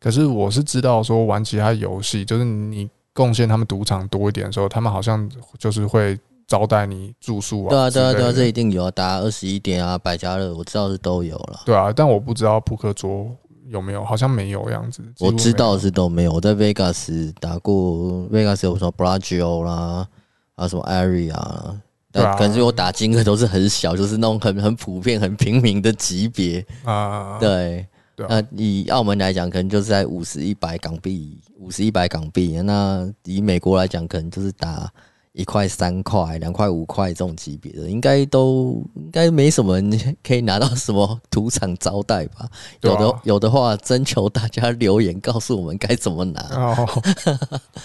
[0.00, 6.18] 可是我是知道说玩其他游戏，就是你贡献他们赌场多一点的时候，他们好像就是会。
[6.50, 7.68] 招待你住宿啊？
[7.70, 8.90] 对啊，对啊，对啊，这一定有啊！
[8.90, 11.60] 打二十一点啊，百家乐，我知道是都有了。
[11.64, 13.30] 对啊，但我不知道扑克桌
[13.68, 15.00] 有没有，好像没有样子。
[15.20, 16.32] 我知道是都没有。
[16.32, 20.04] 我在 Vegas 打过，Vegas 有什么 Bellagio 啦，
[20.56, 21.80] 还有什么 Aria 啊？
[22.12, 27.38] 但可是我打金额都是很小，就是那种很很普遍、很平民的级别啊。
[27.38, 32.60] 对，那以澳门来讲，可能就是在五十一百港币，五十一百港币。
[32.62, 34.90] 那以美国来讲，可能就是打。
[35.32, 42.48] 一块、三块、两块、五块这种级别的，应该都应该没什么人可以拿到什么赌场招待吧？
[42.82, 46.40] 有的有的话，征求大家留言告诉我们该怎么拿。
[46.50, 47.02] 哦，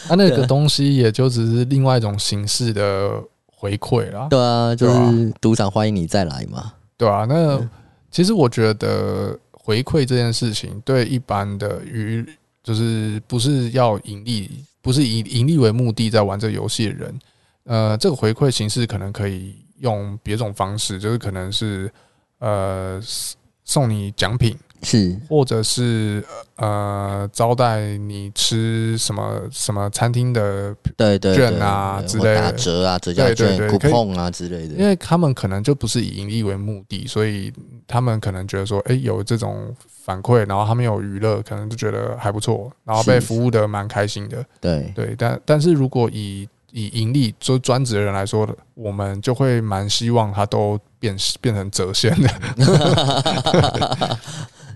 [0.10, 3.22] 那 那个东西也就只是另外一种形式的
[3.56, 4.28] 回馈啦。
[4.30, 6.74] 对啊，就是赌场欢迎你再来嘛。
[6.98, 7.60] 对啊，那
[8.12, 12.26] 其实我觉得回馈这件事情，对一般的娱，
[12.64, 17.20] 就是不是要盈利，不是以盈利为目的在玩这个游戏的人。
[17.64, 21.92] 呃，这个回馈形式可能可以用别种方式，就是可能是
[22.40, 23.02] 呃
[23.64, 24.56] 送你奖品，
[24.86, 26.24] 是，或者是
[26.58, 34.76] 呃招待你吃什么什么餐厅的对对券啊之类的，打折啊折价券、coupon 啊之类的。
[34.76, 37.52] 因为他们可能就不是以盈利为目的，所以
[37.88, 44.46] 他们可能觉得说，哎，有这种反馈，然后他们有娱乐，可能就觉得还不错，然后被服务的蛮开心的。
[44.62, 52.30] 对对，但但是如果以以盈利做专职的人来说，我们就会蛮希望它都变变成折现的。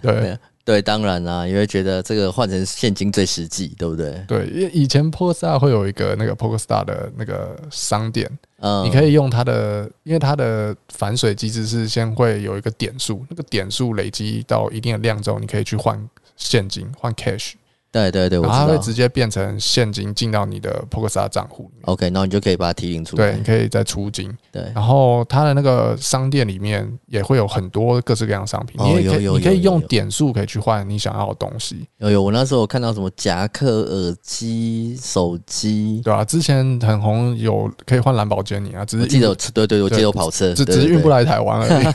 [0.01, 4.23] 对对，当然啦，因为觉得这个换成现金最实际，对不对？
[4.27, 15.99] 对，因为以前 PokerStars 会有一个那个 PokerStars 的那个商店，嗯，你可以用它的，因为它的反水机制是先会有一个点数，那个点数累积到一定的量之后，你可以去换
[16.35, 17.53] 现金，换 cash。
[17.91, 21.83] 对对对，然后它会直接变成现金进到你的 PokerStars 账户里面。
[21.85, 23.31] OK，然后你就可以把它提领出来。
[23.31, 24.31] 对，你可以再出金。
[24.51, 31.87] 对，然后它的那个商店里面也会有很多各式各样的商品，你也可以，你可以用点数可以去换你想要的东西。
[31.97, 41.85] 有有，我那时候有看到什么夹克、耳机、手机，对啊，之前很红，有可以换蓝宝坚尼啊，只是记得对对，我记得有跑车，只只是运不来台湾而已。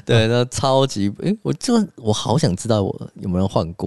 [0.06, 3.81] 对，那超级诶，我就我好想知道我有没有人换过。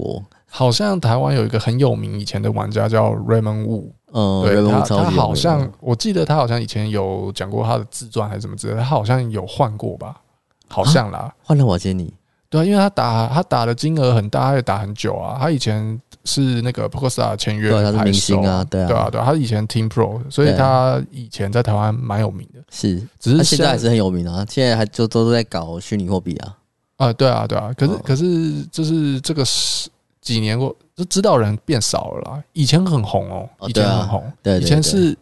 [0.47, 10.21] 好像台湾有一个很有名以前的玩家叫 Raymond Wu，嗯，对他他好像我记得他好像以前有讲过他的自传还是什么之类的，他好像有换过吧，
[10.69, 12.13] 好像啦，换了瓦杰尼，
[12.49, 26.55] 对啊，因为他打他打的金额很大，他也打很久啊，他以前是那个 PokerStars 签约，对，他是明星啊，对啊，对啊，对，他以前 Team Pro，所以他以前在台湾蛮有名的，是，只是现在还是很有名啊，现在还就都在搞虚拟货币啊。
[26.97, 29.89] 啊，对啊，对啊，可是、哦、可是就是这个十
[30.21, 32.43] 几年过，就知道人变少了啦。
[32.53, 35.17] 以前很红哦，以前很红，对，以前是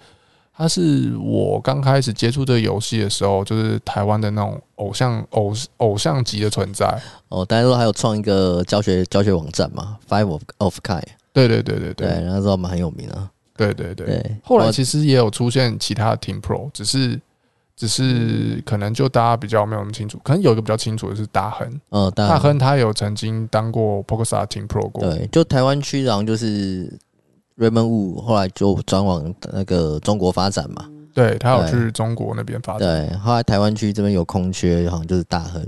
[0.56, 6.96] 他是我刚开始接触这个游戏的时候，就是台湾的那种偶像偶偶像级的存在。
[7.30, 11.02] 哦，大家都还有创一个教学教学网站嘛，Five of of Kai。
[11.34, 13.32] 对对对对对，对，那时候我们很有名啊。
[13.58, 17.20] 对对对，对，后来其实也有出现其他的 Team Pro，只是。
[17.76, 22.58] 只是可能就大家比较没有那么清楚，可能有一个比较清楚的是大亨，嗯，大亨。
[22.60, 26.88] 他有曾经当过 PokerStars Team Pro 过，对，就台湾区然后就是
[27.58, 35.68] Raymond Wu，后来就转往那个中国发展嘛，对他有去中国那边发展，对，后来台湾区这边有空缺，好像就是大亨，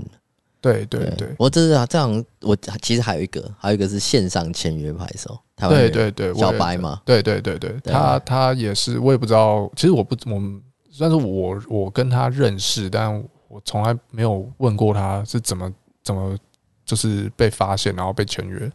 [0.60, 10.62] 对对对，我这是啊，这样我其实还有一个，还有一个是线上签约牌手，台湾对对对，小白嘛，对对对对，他他也是，我也不知道，其实我不我们。
[10.96, 13.14] 虽然说我我跟他认识，但
[13.48, 15.70] 我从来没有问过他是怎么
[16.02, 16.34] 怎么
[16.86, 18.70] 就是被发现，然后被签约。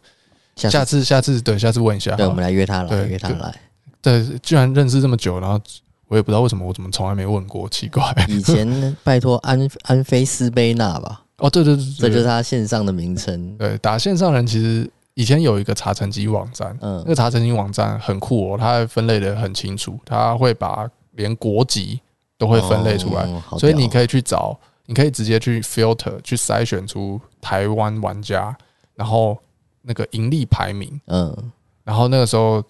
[0.54, 3.52] 下次下次对，下次问一下，对，我们来约他来，约他来。
[4.00, 5.60] 对，居然认识这么久，然后
[6.06, 8.04] 我也不知道为什么，我怎么从来没问过，奇怪。
[8.28, 11.24] 以前拜托安安菲斯贝纳吧。
[11.38, 13.56] 哦，对对对，这就是他线上的名称。
[13.56, 22.00] 对，打线上人其实以前有一个查成绩网站，嗯，那个查成绩网站很酷哦，它分类的很清楚，它会把连国籍
[22.42, 23.24] 都会分类出来，
[23.56, 28.56] 所以你可以去找，你可以直接去 filter 去筛选出台湾玩家，
[28.96, 29.38] 然后
[29.82, 31.52] 那个盈利排名，嗯，
[31.84, 32.60] 然后那个时候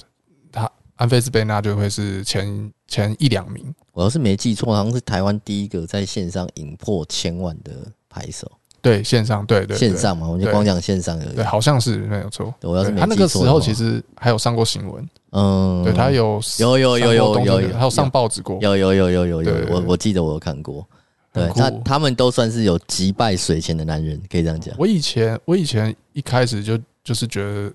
[0.53, 3.75] 他安菲斯贝纳就会是前前一两名。
[3.93, 7.73] 我要是没记错，好像是台湾第一个在线上赢破千万的
[8.11, 8.51] 牌手。
[8.83, 11.37] 对线上，对对，线上嘛，我们就光讲线上而已。
[11.37, 12.53] 对，好像是没有错。
[12.63, 20.85] 我要是没他那个时候其实还有上过新闻，嗯，对他有有有有有有有，还有上报纸过，有有有有有有，我我记得我有看过。
[21.33, 24.75] 对他他们都算是有击败水前的男人，可以这样讲。
[24.77, 27.73] 我以前我以前一开始就就是觉得，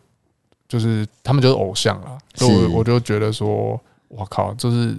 [0.67, 3.79] 就是他们就是偶像啊，所以我我就觉得说，
[4.09, 4.93] 我靠，就是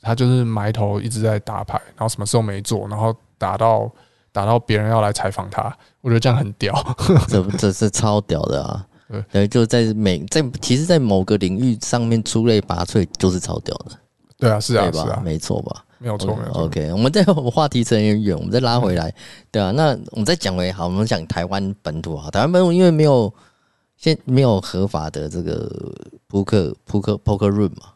[0.00, 3.90] 他就是埋头一直在打牌，然后什么事都没做，然后打到。
[4.32, 5.64] 打到别人要来采访他，
[6.00, 6.74] 我觉得这样很屌，
[7.28, 8.86] 这这是超屌的啊！
[9.30, 13.92] 对，就在每在其实，在某个领域上面出类拔萃，就是超屌的。
[14.38, 15.84] 对啊，是啊，是啊，没错吧？
[15.98, 16.62] 没有错，没有错。
[16.64, 19.14] OK，我们在话题扯远远，我们再拉回来。
[19.50, 23.30] 对啊，那我们再讲回好，我们讲台湾本土啊，台湾本土因为没有
[23.98, 25.70] 现没有合法的这个
[26.26, 27.92] 扑克扑克 Poker Room 嘛，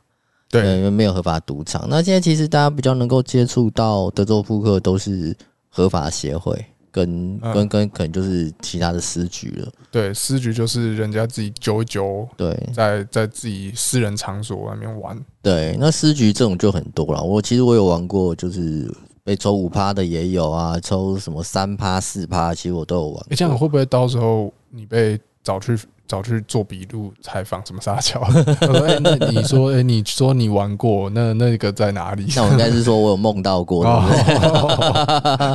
[0.50, 1.86] 对，因为没有合法赌场。
[1.88, 5.34] 那现在其实大家比较能够接触到德州扑克都是。
[5.76, 9.70] 合法协会跟跟跟可能就是其他的私局了。
[9.90, 15.22] 对，私局就是人家自己揪一揪，对，在在自己私人场所外面玩。
[15.42, 17.22] 对，那私局这种就很多了。
[17.22, 18.90] 我其实我有玩过，就是
[19.22, 23.26] 被抽五趴的也有啊，抽什么三趴四趴，其实我都有玩。
[23.28, 25.78] 欸，这样会不会到时候你被找去？
[26.06, 28.20] 找去做笔录采访什么撒娇？
[28.86, 32.26] 哎，那你说，哎，你说你玩过，那那个在哪里？
[32.36, 33.92] 那我应该是说我有梦到过， 对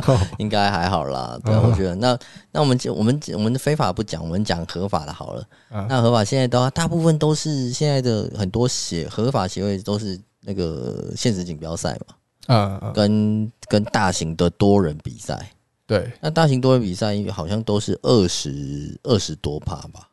[0.06, 0.18] 对？
[0.38, 1.38] 应该还好啦。
[1.44, 2.18] 对，我觉得那
[2.50, 5.44] 那我们我们我们的非法不讲，我们讲合法的好了。
[5.88, 15.50] 那合法现在都大部分都是现在的很多协合法协会都是那个现实锦标赛嘛，啊，跟跟大型的多人比赛。
[15.84, 20.08] 对，那大型多人比赛好像都是二十二十多趴吧。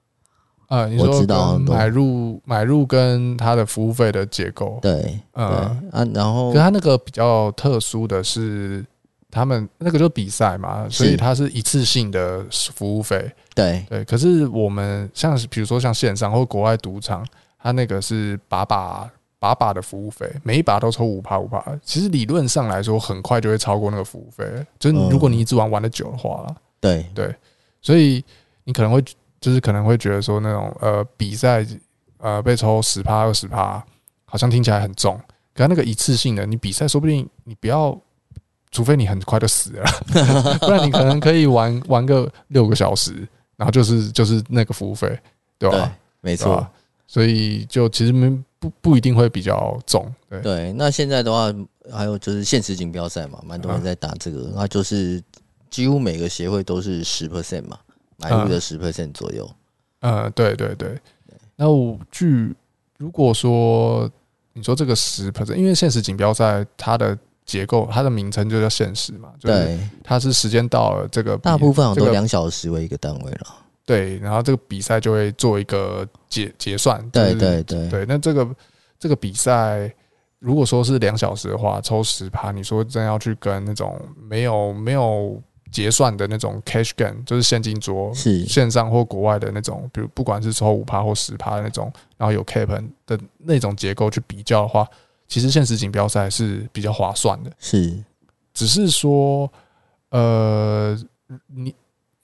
[0.69, 5.47] 啊，你说买入买入跟他的服务费的结构，对，嗯
[5.91, 8.85] 啊，然后，可他那个比较特殊的是，
[9.31, 14.05] 他们那个就是比赛嘛，所以它是一次性的服务费，对对。
[14.05, 17.25] 可是我们像是比如说像线上或国外赌场，
[17.59, 19.09] 它那个是把把
[19.39, 24.45] 把把的服务费，每一把都抽五趴五趴，其实理论上来说，很快就会超过那个服务费，
[24.77, 26.45] 就是如果你一直玩玩的久的话，
[26.79, 27.35] 对对，
[27.81, 28.23] 所以
[28.65, 29.03] 你可能会。
[29.39, 31.65] 就是可能会觉得说那种呃比赛
[32.17, 33.83] 呃被抽十趴二十趴，
[34.25, 35.19] 好像听起来很重。
[35.53, 37.97] 可是那个一次性的，你比赛说不定你不要，
[38.71, 39.85] 除非你很快就死了，
[40.61, 43.27] 不然你可能可以玩玩个六个小时，
[43.57, 45.07] 然后就是就是那个服务费，
[45.57, 45.77] 对吧？
[45.77, 45.89] 对，
[46.21, 46.65] 没错。
[47.07, 48.29] 所以就其实没
[48.59, 50.05] 不不一定会比较重。
[50.29, 51.51] 对对，那现在的话
[51.91, 55.19] 还有就是现实锦标赛嘛，蛮多人在打这个，那就是
[55.71, 57.79] 几乎每个协会都是十 percent 嘛。
[58.21, 59.49] 买入的十 percent 左右，
[60.01, 60.97] 呃，对对对。
[61.55, 62.53] 那我据
[62.97, 64.09] 如果说
[64.53, 73.55] 你说这个十 percent，因为现实锦标赛它的结构，它的名称就叫现实嘛，对，它是时间到了这个大部分都两小时为一个单位了，
[73.85, 78.05] 对，然后这个比赛就会做一个结结算，对对对对。
[78.05, 78.47] 那这个
[78.99, 79.93] 这个比赛
[80.39, 85.41] 如果说是两小时的话，抽十趴，你说真要去跟那种没有没有。
[85.71, 92.67] 结算的那种 cash gain，就是现金桌，是线上或国外的那种，比如不管是抽五趴或十趴的那种，然后有 cap
[93.05, 94.87] 的那种结构去比较的话，
[95.27, 97.51] 其实现实锦标赛是比较划算的。
[97.59, 98.03] 是，
[98.53, 99.51] 只是说，
[100.09, 100.97] 呃，
[101.47, 101.73] 你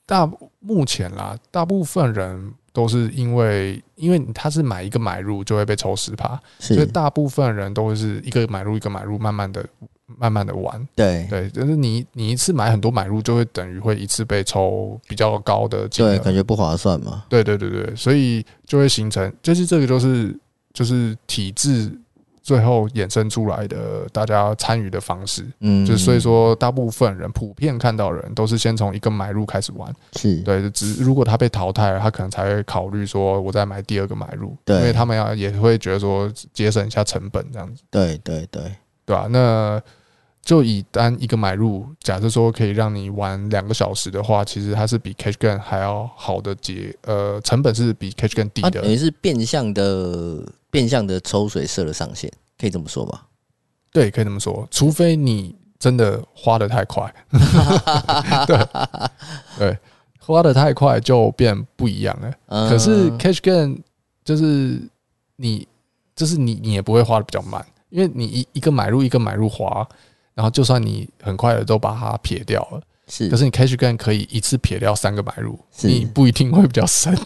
[0.05, 0.29] 大
[0.59, 9.65] 目前啦，大部分人都是因为，因为他是买一个买入就会被抽十趴，所以大部分人都是一个买入一个买入，慢慢的。
[10.05, 11.25] 慢慢的玩，对。
[11.29, 17.23] 对，就是你你一次买很多买入，就会等于会一次被抽比较高的金额，对，感觉不划算嘛。
[17.27, 20.37] 对对对对，所以就会形成，就是这个就是
[20.73, 21.91] 就是体制
[22.43, 30.39] 最后衍生出来的大家参与的方式，嗯，就所以说大部分人普遍看到人都是先从一个买入开始玩，是。
[30.43, 38.61] 对，只如果他被淘汰了，他可能才会考虑说我再买第二个买入，对，因为他们要也会觉得说节省一下成本这样子，对对对。
[39.05, 39.27] 对吧、啊？
[39.29, 39.81] 那
[40.43, 48.69] 就以单一个买入，假设说可以让你玩两个小时的话，其实它是比 Cash Game 还要好的节，呃，成本是比 Cash Game 低的。
[48.81, 53.25] 等于是变相的变相的抽水设了上限，可以这么说吧？
[53.91, 57.11] 对，可以这么说，除非你真的花的太快，
[58.45, 58.67] 对
[59.57, 59.77] 对，
[60.19, 62.31] 花的太快就变不一样了。
[62.47, 63.77] 嗯、可是 Cash Game
[64.23, 64.79] 就是
[65.37, 65.67] 你，
[66.15, 69.87] 就是你，你也不会花的比较慢，因为你一一个买入一个买入滑。
[70.35, 77.15] 然后就算你很快的都把它撇掉了，是，可是你 cash game 可以一次撇掉三个买入，你不一定会比较深。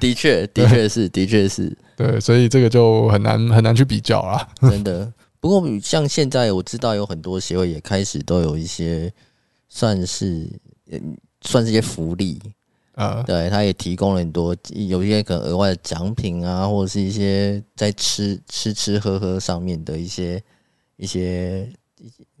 [0.00, 4.48] 的确，的确是，的确是，对，所以这个就很难很难去比较啦。
[4.62, 9.12] 真的，不过像现在我知道有很多协会也开始都有一些
[9.68, 10.48] 算是
[11.42, 12.40] 算是一些福利
[13.00, 20.42] 啊，对，他也提供了很多有一些可能额外的奖品啊，或者是一些在吃吃吃喝喝上面的一些。
[21.02, 21.66] 一些，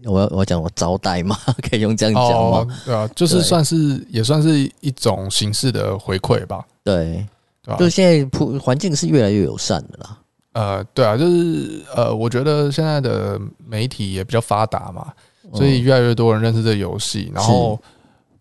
[0.04, 1.34] 我要我要讲我招待嘛，
[1.66, 2.58] 可以用这样讲吗？
[2.58, 2.68] 哦？
[2.84, 6.62] 对啊，就是算是也算是一种形式的回馈吧。
[6.84, 7.26] 对，
[7.62, 7.78] 对吧？
[7.78, 10.18] 就现在普环境是越来越友善的啦。
[10.52, 15.10] 呃，对啊，就是呃，我觉得现在的媒体也比较发达嘛，
[15.54, 17.80] 所以越来越多人认识这游戏，然后。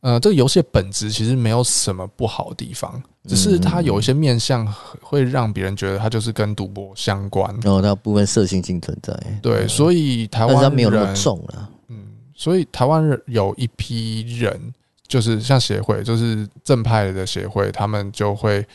[0.01, 4.65] 呃，这个游戏的本质其实没有什么不好的地方，只是它有一些面向
[5.01, 9.13] 会让别人觉得它就是跟赌博相关，然后它部分色性性存在。
[9.41, 11.69] 对，所以台湾人没有那么重了。
[11.89, 11.97] 嗯，
[12.33, 14.73] 所以台湾人有一批人，
[15.07, 18.65] 就是像协会，就是正派的协会，他们就会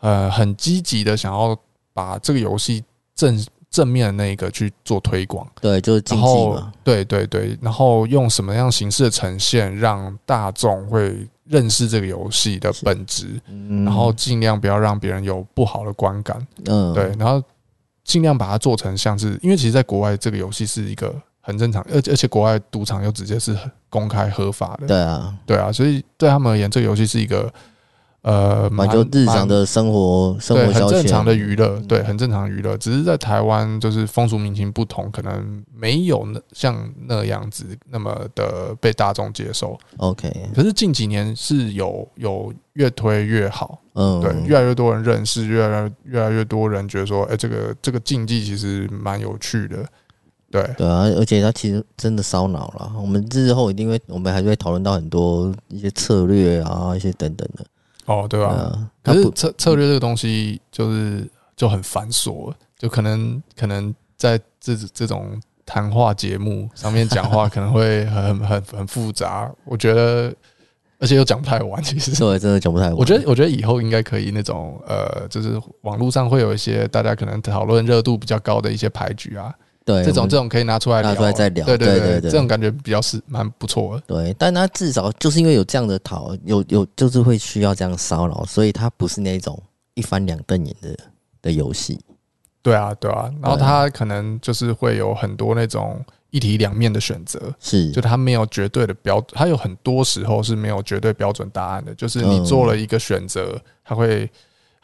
[0.00, 1.54] 呃很积极的想要
[1.92, 2.82] 把这个游戏
[3.14, 3.44] 正。
[3.72, 13.40] 正面的那一个去做推广，对，就是竞技嘛，对对对，然后用什么样形式的呈现，让大众会认识这个游戏的本质，
[13.84, 17.42] 然后尽量不要让别人有不好的观感，嗯，对，然后
[18.04, 23.56] 尽量把它做成像是，因为其实，在国外这个游戏是一个很正常，而而且国外赌场又直接是
[23.88, 27.50] 公开合法的，对啊，对啊，所以对他们而言，这个游戏是一个。
[28.22, 32.76] 呃，满足日常的生活，生活消遣，很正常的娱乐，对，很正常的娱乐。
[32.76, 39.76] 只是在台湾，就是风俗民情不同，可能没有那像那样子那么的被大众接受。
[39.96, 49.84] OK，可是近几年是有有越推越好，嗯，对，越来越多人认识，越来越来越多人觉得说，哎，这个这个竞技其实蛮有趣的，
[50.48, 52.92] 对，对啊，而且它其实真的烧脑了。
[53.00, 57.66] 我们日后一定会，我们还是会讨论到很多一些策略啊，一些等等的。
[58.06, 58.90] 哦，对吧、啊？
[59.02, 69.50] 可是策策略这个东西就是就很繁琐，就可能可能在这这种谈话节目上面讲话 可能会很很很复杂。
[69.64, 70.34] 我觉得，
[70.98, 71.82] 而且又讲不太完。
[71.82, 72.96] 其实对，真的讲不太完。
[72.96, 79.54] 我觉得，我觉得以后应该可以那种呃，就是网络上会有一些大家可能讨论热度比较高的一些牌局啊。
[79.84, 84.02] 对，这种这种可以拿出来拿出来再聊，对对对，对这种感觉比较是蛮不错的。
[84.06, 89.60] 对，但他至少就是因为有这样的讨，有有就是会需要这样骚扰，所以他不是那种
[89.94, 90.96] 一翻两瞪眼的
[91.42, 92.00] 的游戏。
[92.62, 104.30] 对啊，对啊，然后他可能就是会有很多那种一体两面的选择，是，就他没有绝对的标，他有很多时候是没有绝对标准答案的，就是你做了一个选择，他会。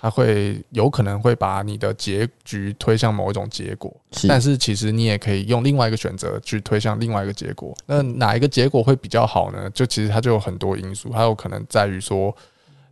[0.01, 7.75] 它会有可能会把你的结局推向某一种结果，是，但是其实你也可以用另外一个选择去推向另外一个结果。
[7.85, 9.69] 那哪一个结果会比较好呢？
[9.71, 12.33] 就其实它就有很多因素，还有可能在于说，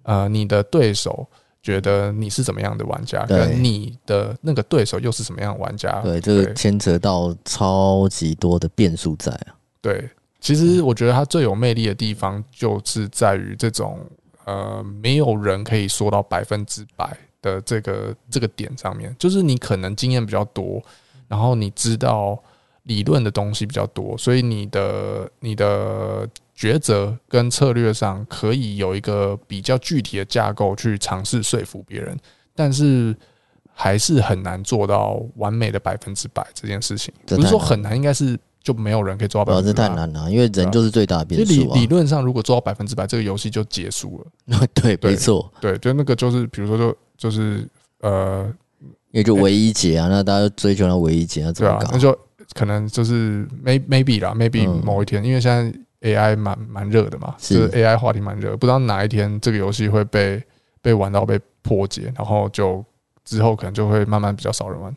[0.03, 1.25] 呃，你的对手
[1.63, 6.01] 觉得你是怎么样的玩家，跟你的那个对手又是什么样的玩家。
[6.03, 9.55] 对，这个牵扯到超级多的变数在啊。
[9.81, 13.97] 对，其实我觉得它最有魅力的地方就是在于这种。
[14.47, 20.81] 呃，没有人可以说到百分之百的这个这个点上面，就是你可能经验比较多，
[21.27, 22.41] 然后你知道
[22.85, 32.17] 理论的东西比较多，所以你的你的抉择跟策略上可以有一个比较具体的架构去尝试说服别人，
[32.55, 33.15] 但是
[33.75, 37.13] 还是很难做到完美的百分之百这件事情。
[37.27, 38.39] 不是说很难，应该是。
[38.67, 41.53] 就没有人可以做到百分之百，这太难了，因为人就是最大的变数。
[41.53, 44.67] 理理论上，如果做到百分之百，这个游戏就结束了。
[44.75, 47.65] 对，没错，对，就那个就是，比如说，就就是
[48.01, 48.53] 呃，
[49.13, 52.19] 也就唯一解啊，那大家追求那唯一解啊，对啊，那就
[52.55, 55.73] 可能就是 maybe maybe 啦，maybe 某一天，因为现在
[56.11, 60.43] AI 蛮蛮热的嘛，就是 AI 话题蛮热，不知道哪一天这个游戏会被
[60.83, 62.85] 被玩到被破解，然后就
[63.25, 64.93] 之后可能就会慢慢比较少人玩。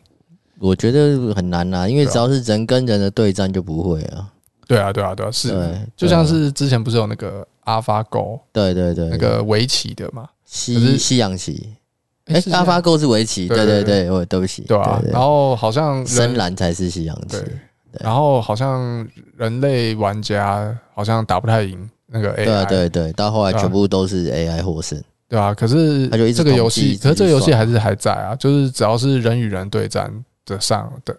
[0.60, 4.30] 我觉得很难呐，因为只要是人跟人的对战就不会啊。
[4.68, 5.52] 对啊，对啊，对啊，是。
[5.96, 11.74] 就像是之前不是有那个 AlphaGo，对对对，那个围棋的嘛，西西洋棋。
[12.26, 14.62] 哎，AlphaGo 是围棋，对对对，我对不起。
[14.68, 17.38] 对啊，然后好像深蓝才是西洋棋。
[17.98, 19.04] 然后好像
[19.36, 30.08] 人类玩家好像打不太赢那个 AI，对对对，到后来全部都是 AI 获胜，对啊，可是这个游戏，可是这个游戏还是还在啊，就是只要是人与人对战
[30.54, 31.16] 的上的，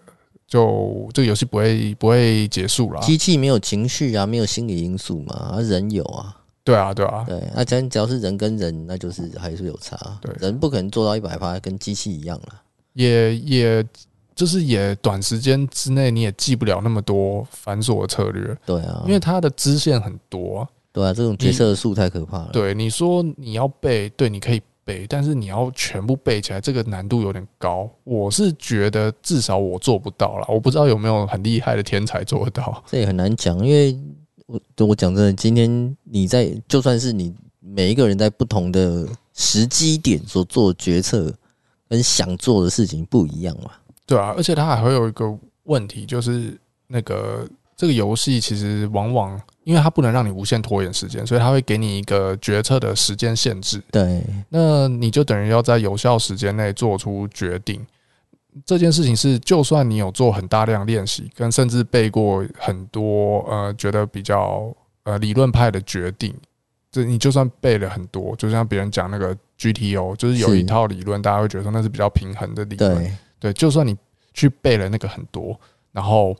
[0.47, 3.01] 就这个游戏不会不会结束了。
[3.01, 6.37] 机器没有情绪啊，没有心理因素嘛，啊人有啊。
[6.63, 9.97] 对啊，对啊，对，那咱只要是人跟人，那就是还是有差。
[10.21, 12.61] 对，人不可能做到一百趴，跟机器一样了。
[12.93, 13.83] 也也，
[14.35, 18.55] 就是也短时间之内你也记不了那么多繁琐的策略。
[18.63, 20.67] 对啊，因为它的支线很多。
[20.93, 22.49] 对啊，这种角色数太可怕了。
[22.53, 24.61] 对，你说你要背，对，你可以
[24.91, 27.89] 背，但是你要全部背起来，这个难度有点高。
[28.03, 32.83] 我是觉得至少我做不到了，我不知道有没有很厉害的天才做得到。
[32.87, 33.97] 这也很难讲，因为。
[34.47, 41.33] 我我讲真的，今天你在就算是你每一个人在不同的时机点所做决策
[41.87, 43.71] 跟想做的事情不一样嘛？
[44.05, 53.81] 对啊，而且它还会有一个问题，就是那个这个游戏其实往往因为它不能让你无限拖延时间，所以它会给你一个决策的时间限制。
[53.91, 57.85] 对，那你就等于要在有效时间内做出决定。
[58.65, 66.35] 这件事情是，就算你有做很大量练习，跟甚至背过很多呃，觉得比较呃理论派的决定，
[66.91, 72.95] 这你就算背了很多，就像别人讲那个 GTO，就是有一套理论，大家会觉得说那是比较平衡的理论。
[72.95, 73.95] 对，对，就算你
[74.33, 75.57] 去背了那个很多，
[75.93, 76.35] 然后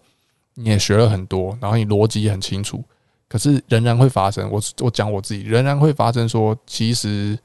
[0.55, 2.83] 你也学了很多，然后你逻辑也很清楚，
[3.31, 4.51] 可是仍然会发生。
[4.51, 7.39] 我我讲我自己，仍然会发生说，其实。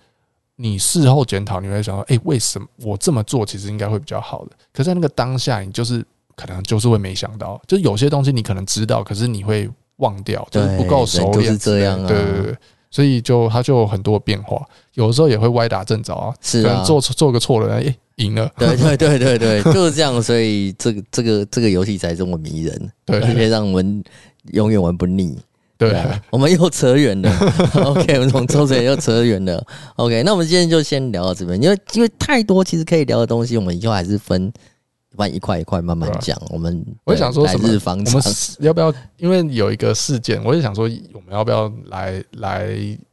[0.59, 6.03] 你事后检讨，你会想说：“哎，为什么我这么做其实应该会比较好的？”可在那个当下，你就是
[6.35, 11.35] 可能就是会没想到，就是有些东西你可能知道，可是你会忘掉，就是不够熟练。
[11.35, 12.09] 就是这样啊。
[12.09, 12.57] 对对对，
[12.91, 16.35] 所以就它就有很多变化，有的时候也会歪打正着啊。
[16.41, 18.51] 是啊，做做个错了，哎，赢了。
[18.57, 20.23] 对 对对对对，就是这样。
[20.23, 24.03] 所以这个这个这个游戏才这么迷人，对，而且让我们
[24.55, 25.37] 永远玩不腻。
[25.79, 27.31] 对，啊，我们又扯远了。
[27.85, 29.63] OK，我们从抽水又扯远了。
[29.97, 34.51] OK，那我们今天就先聊到这边，因为因为太多其实可以聊的东西，我们以后还是分，
[35.17, 36.41] 分一块一块慢慢讲。
[36.49, 37.69] 我们我也想说什么？
[37.69, 38.91] 日方长，我们要不要？
[39.19, 42.69] 因为有一个事件，我也想说，我们要不要来来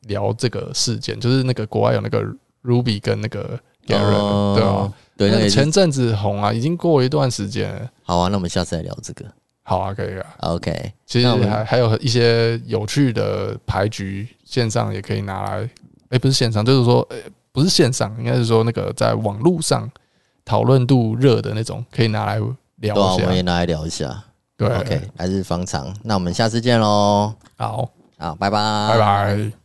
[0.08, 1.20] 聊这个事件？
[1.20, 2.24] 就是那个国外有那个
[2.64, 7.90] Ruby 跟那个 Garen，哦，对啊，对，那个前阵子红啊，已经过一段时间。
[8.04, 9.26] 好啊，那我们下次来聊这个。
[9.64, 10.36] 好啊，可以啊。
[10.40, 15.62] OK，其实还还有一些有趣的牌局，线上也可以拿来。
[15.62, 15.70] 哎、
[16.16, 17.18] 欸，不是线上，就是说，欸、
[17.52, 19.90] 不是线上，应该是说那个在网络上
[20.46, 22.40] 讨论度热的那种，可以拿来
[22.76, 22.94] 聊一下。
[22.94, 24.24] 对啊，我们也拿来聊一下。
[24.56, 27.34] 对，OK，来日方长，那我们下次见喽。
[27.58, 27.90] 好，
[28.20, 29.63] 好，拜拜，拜拜。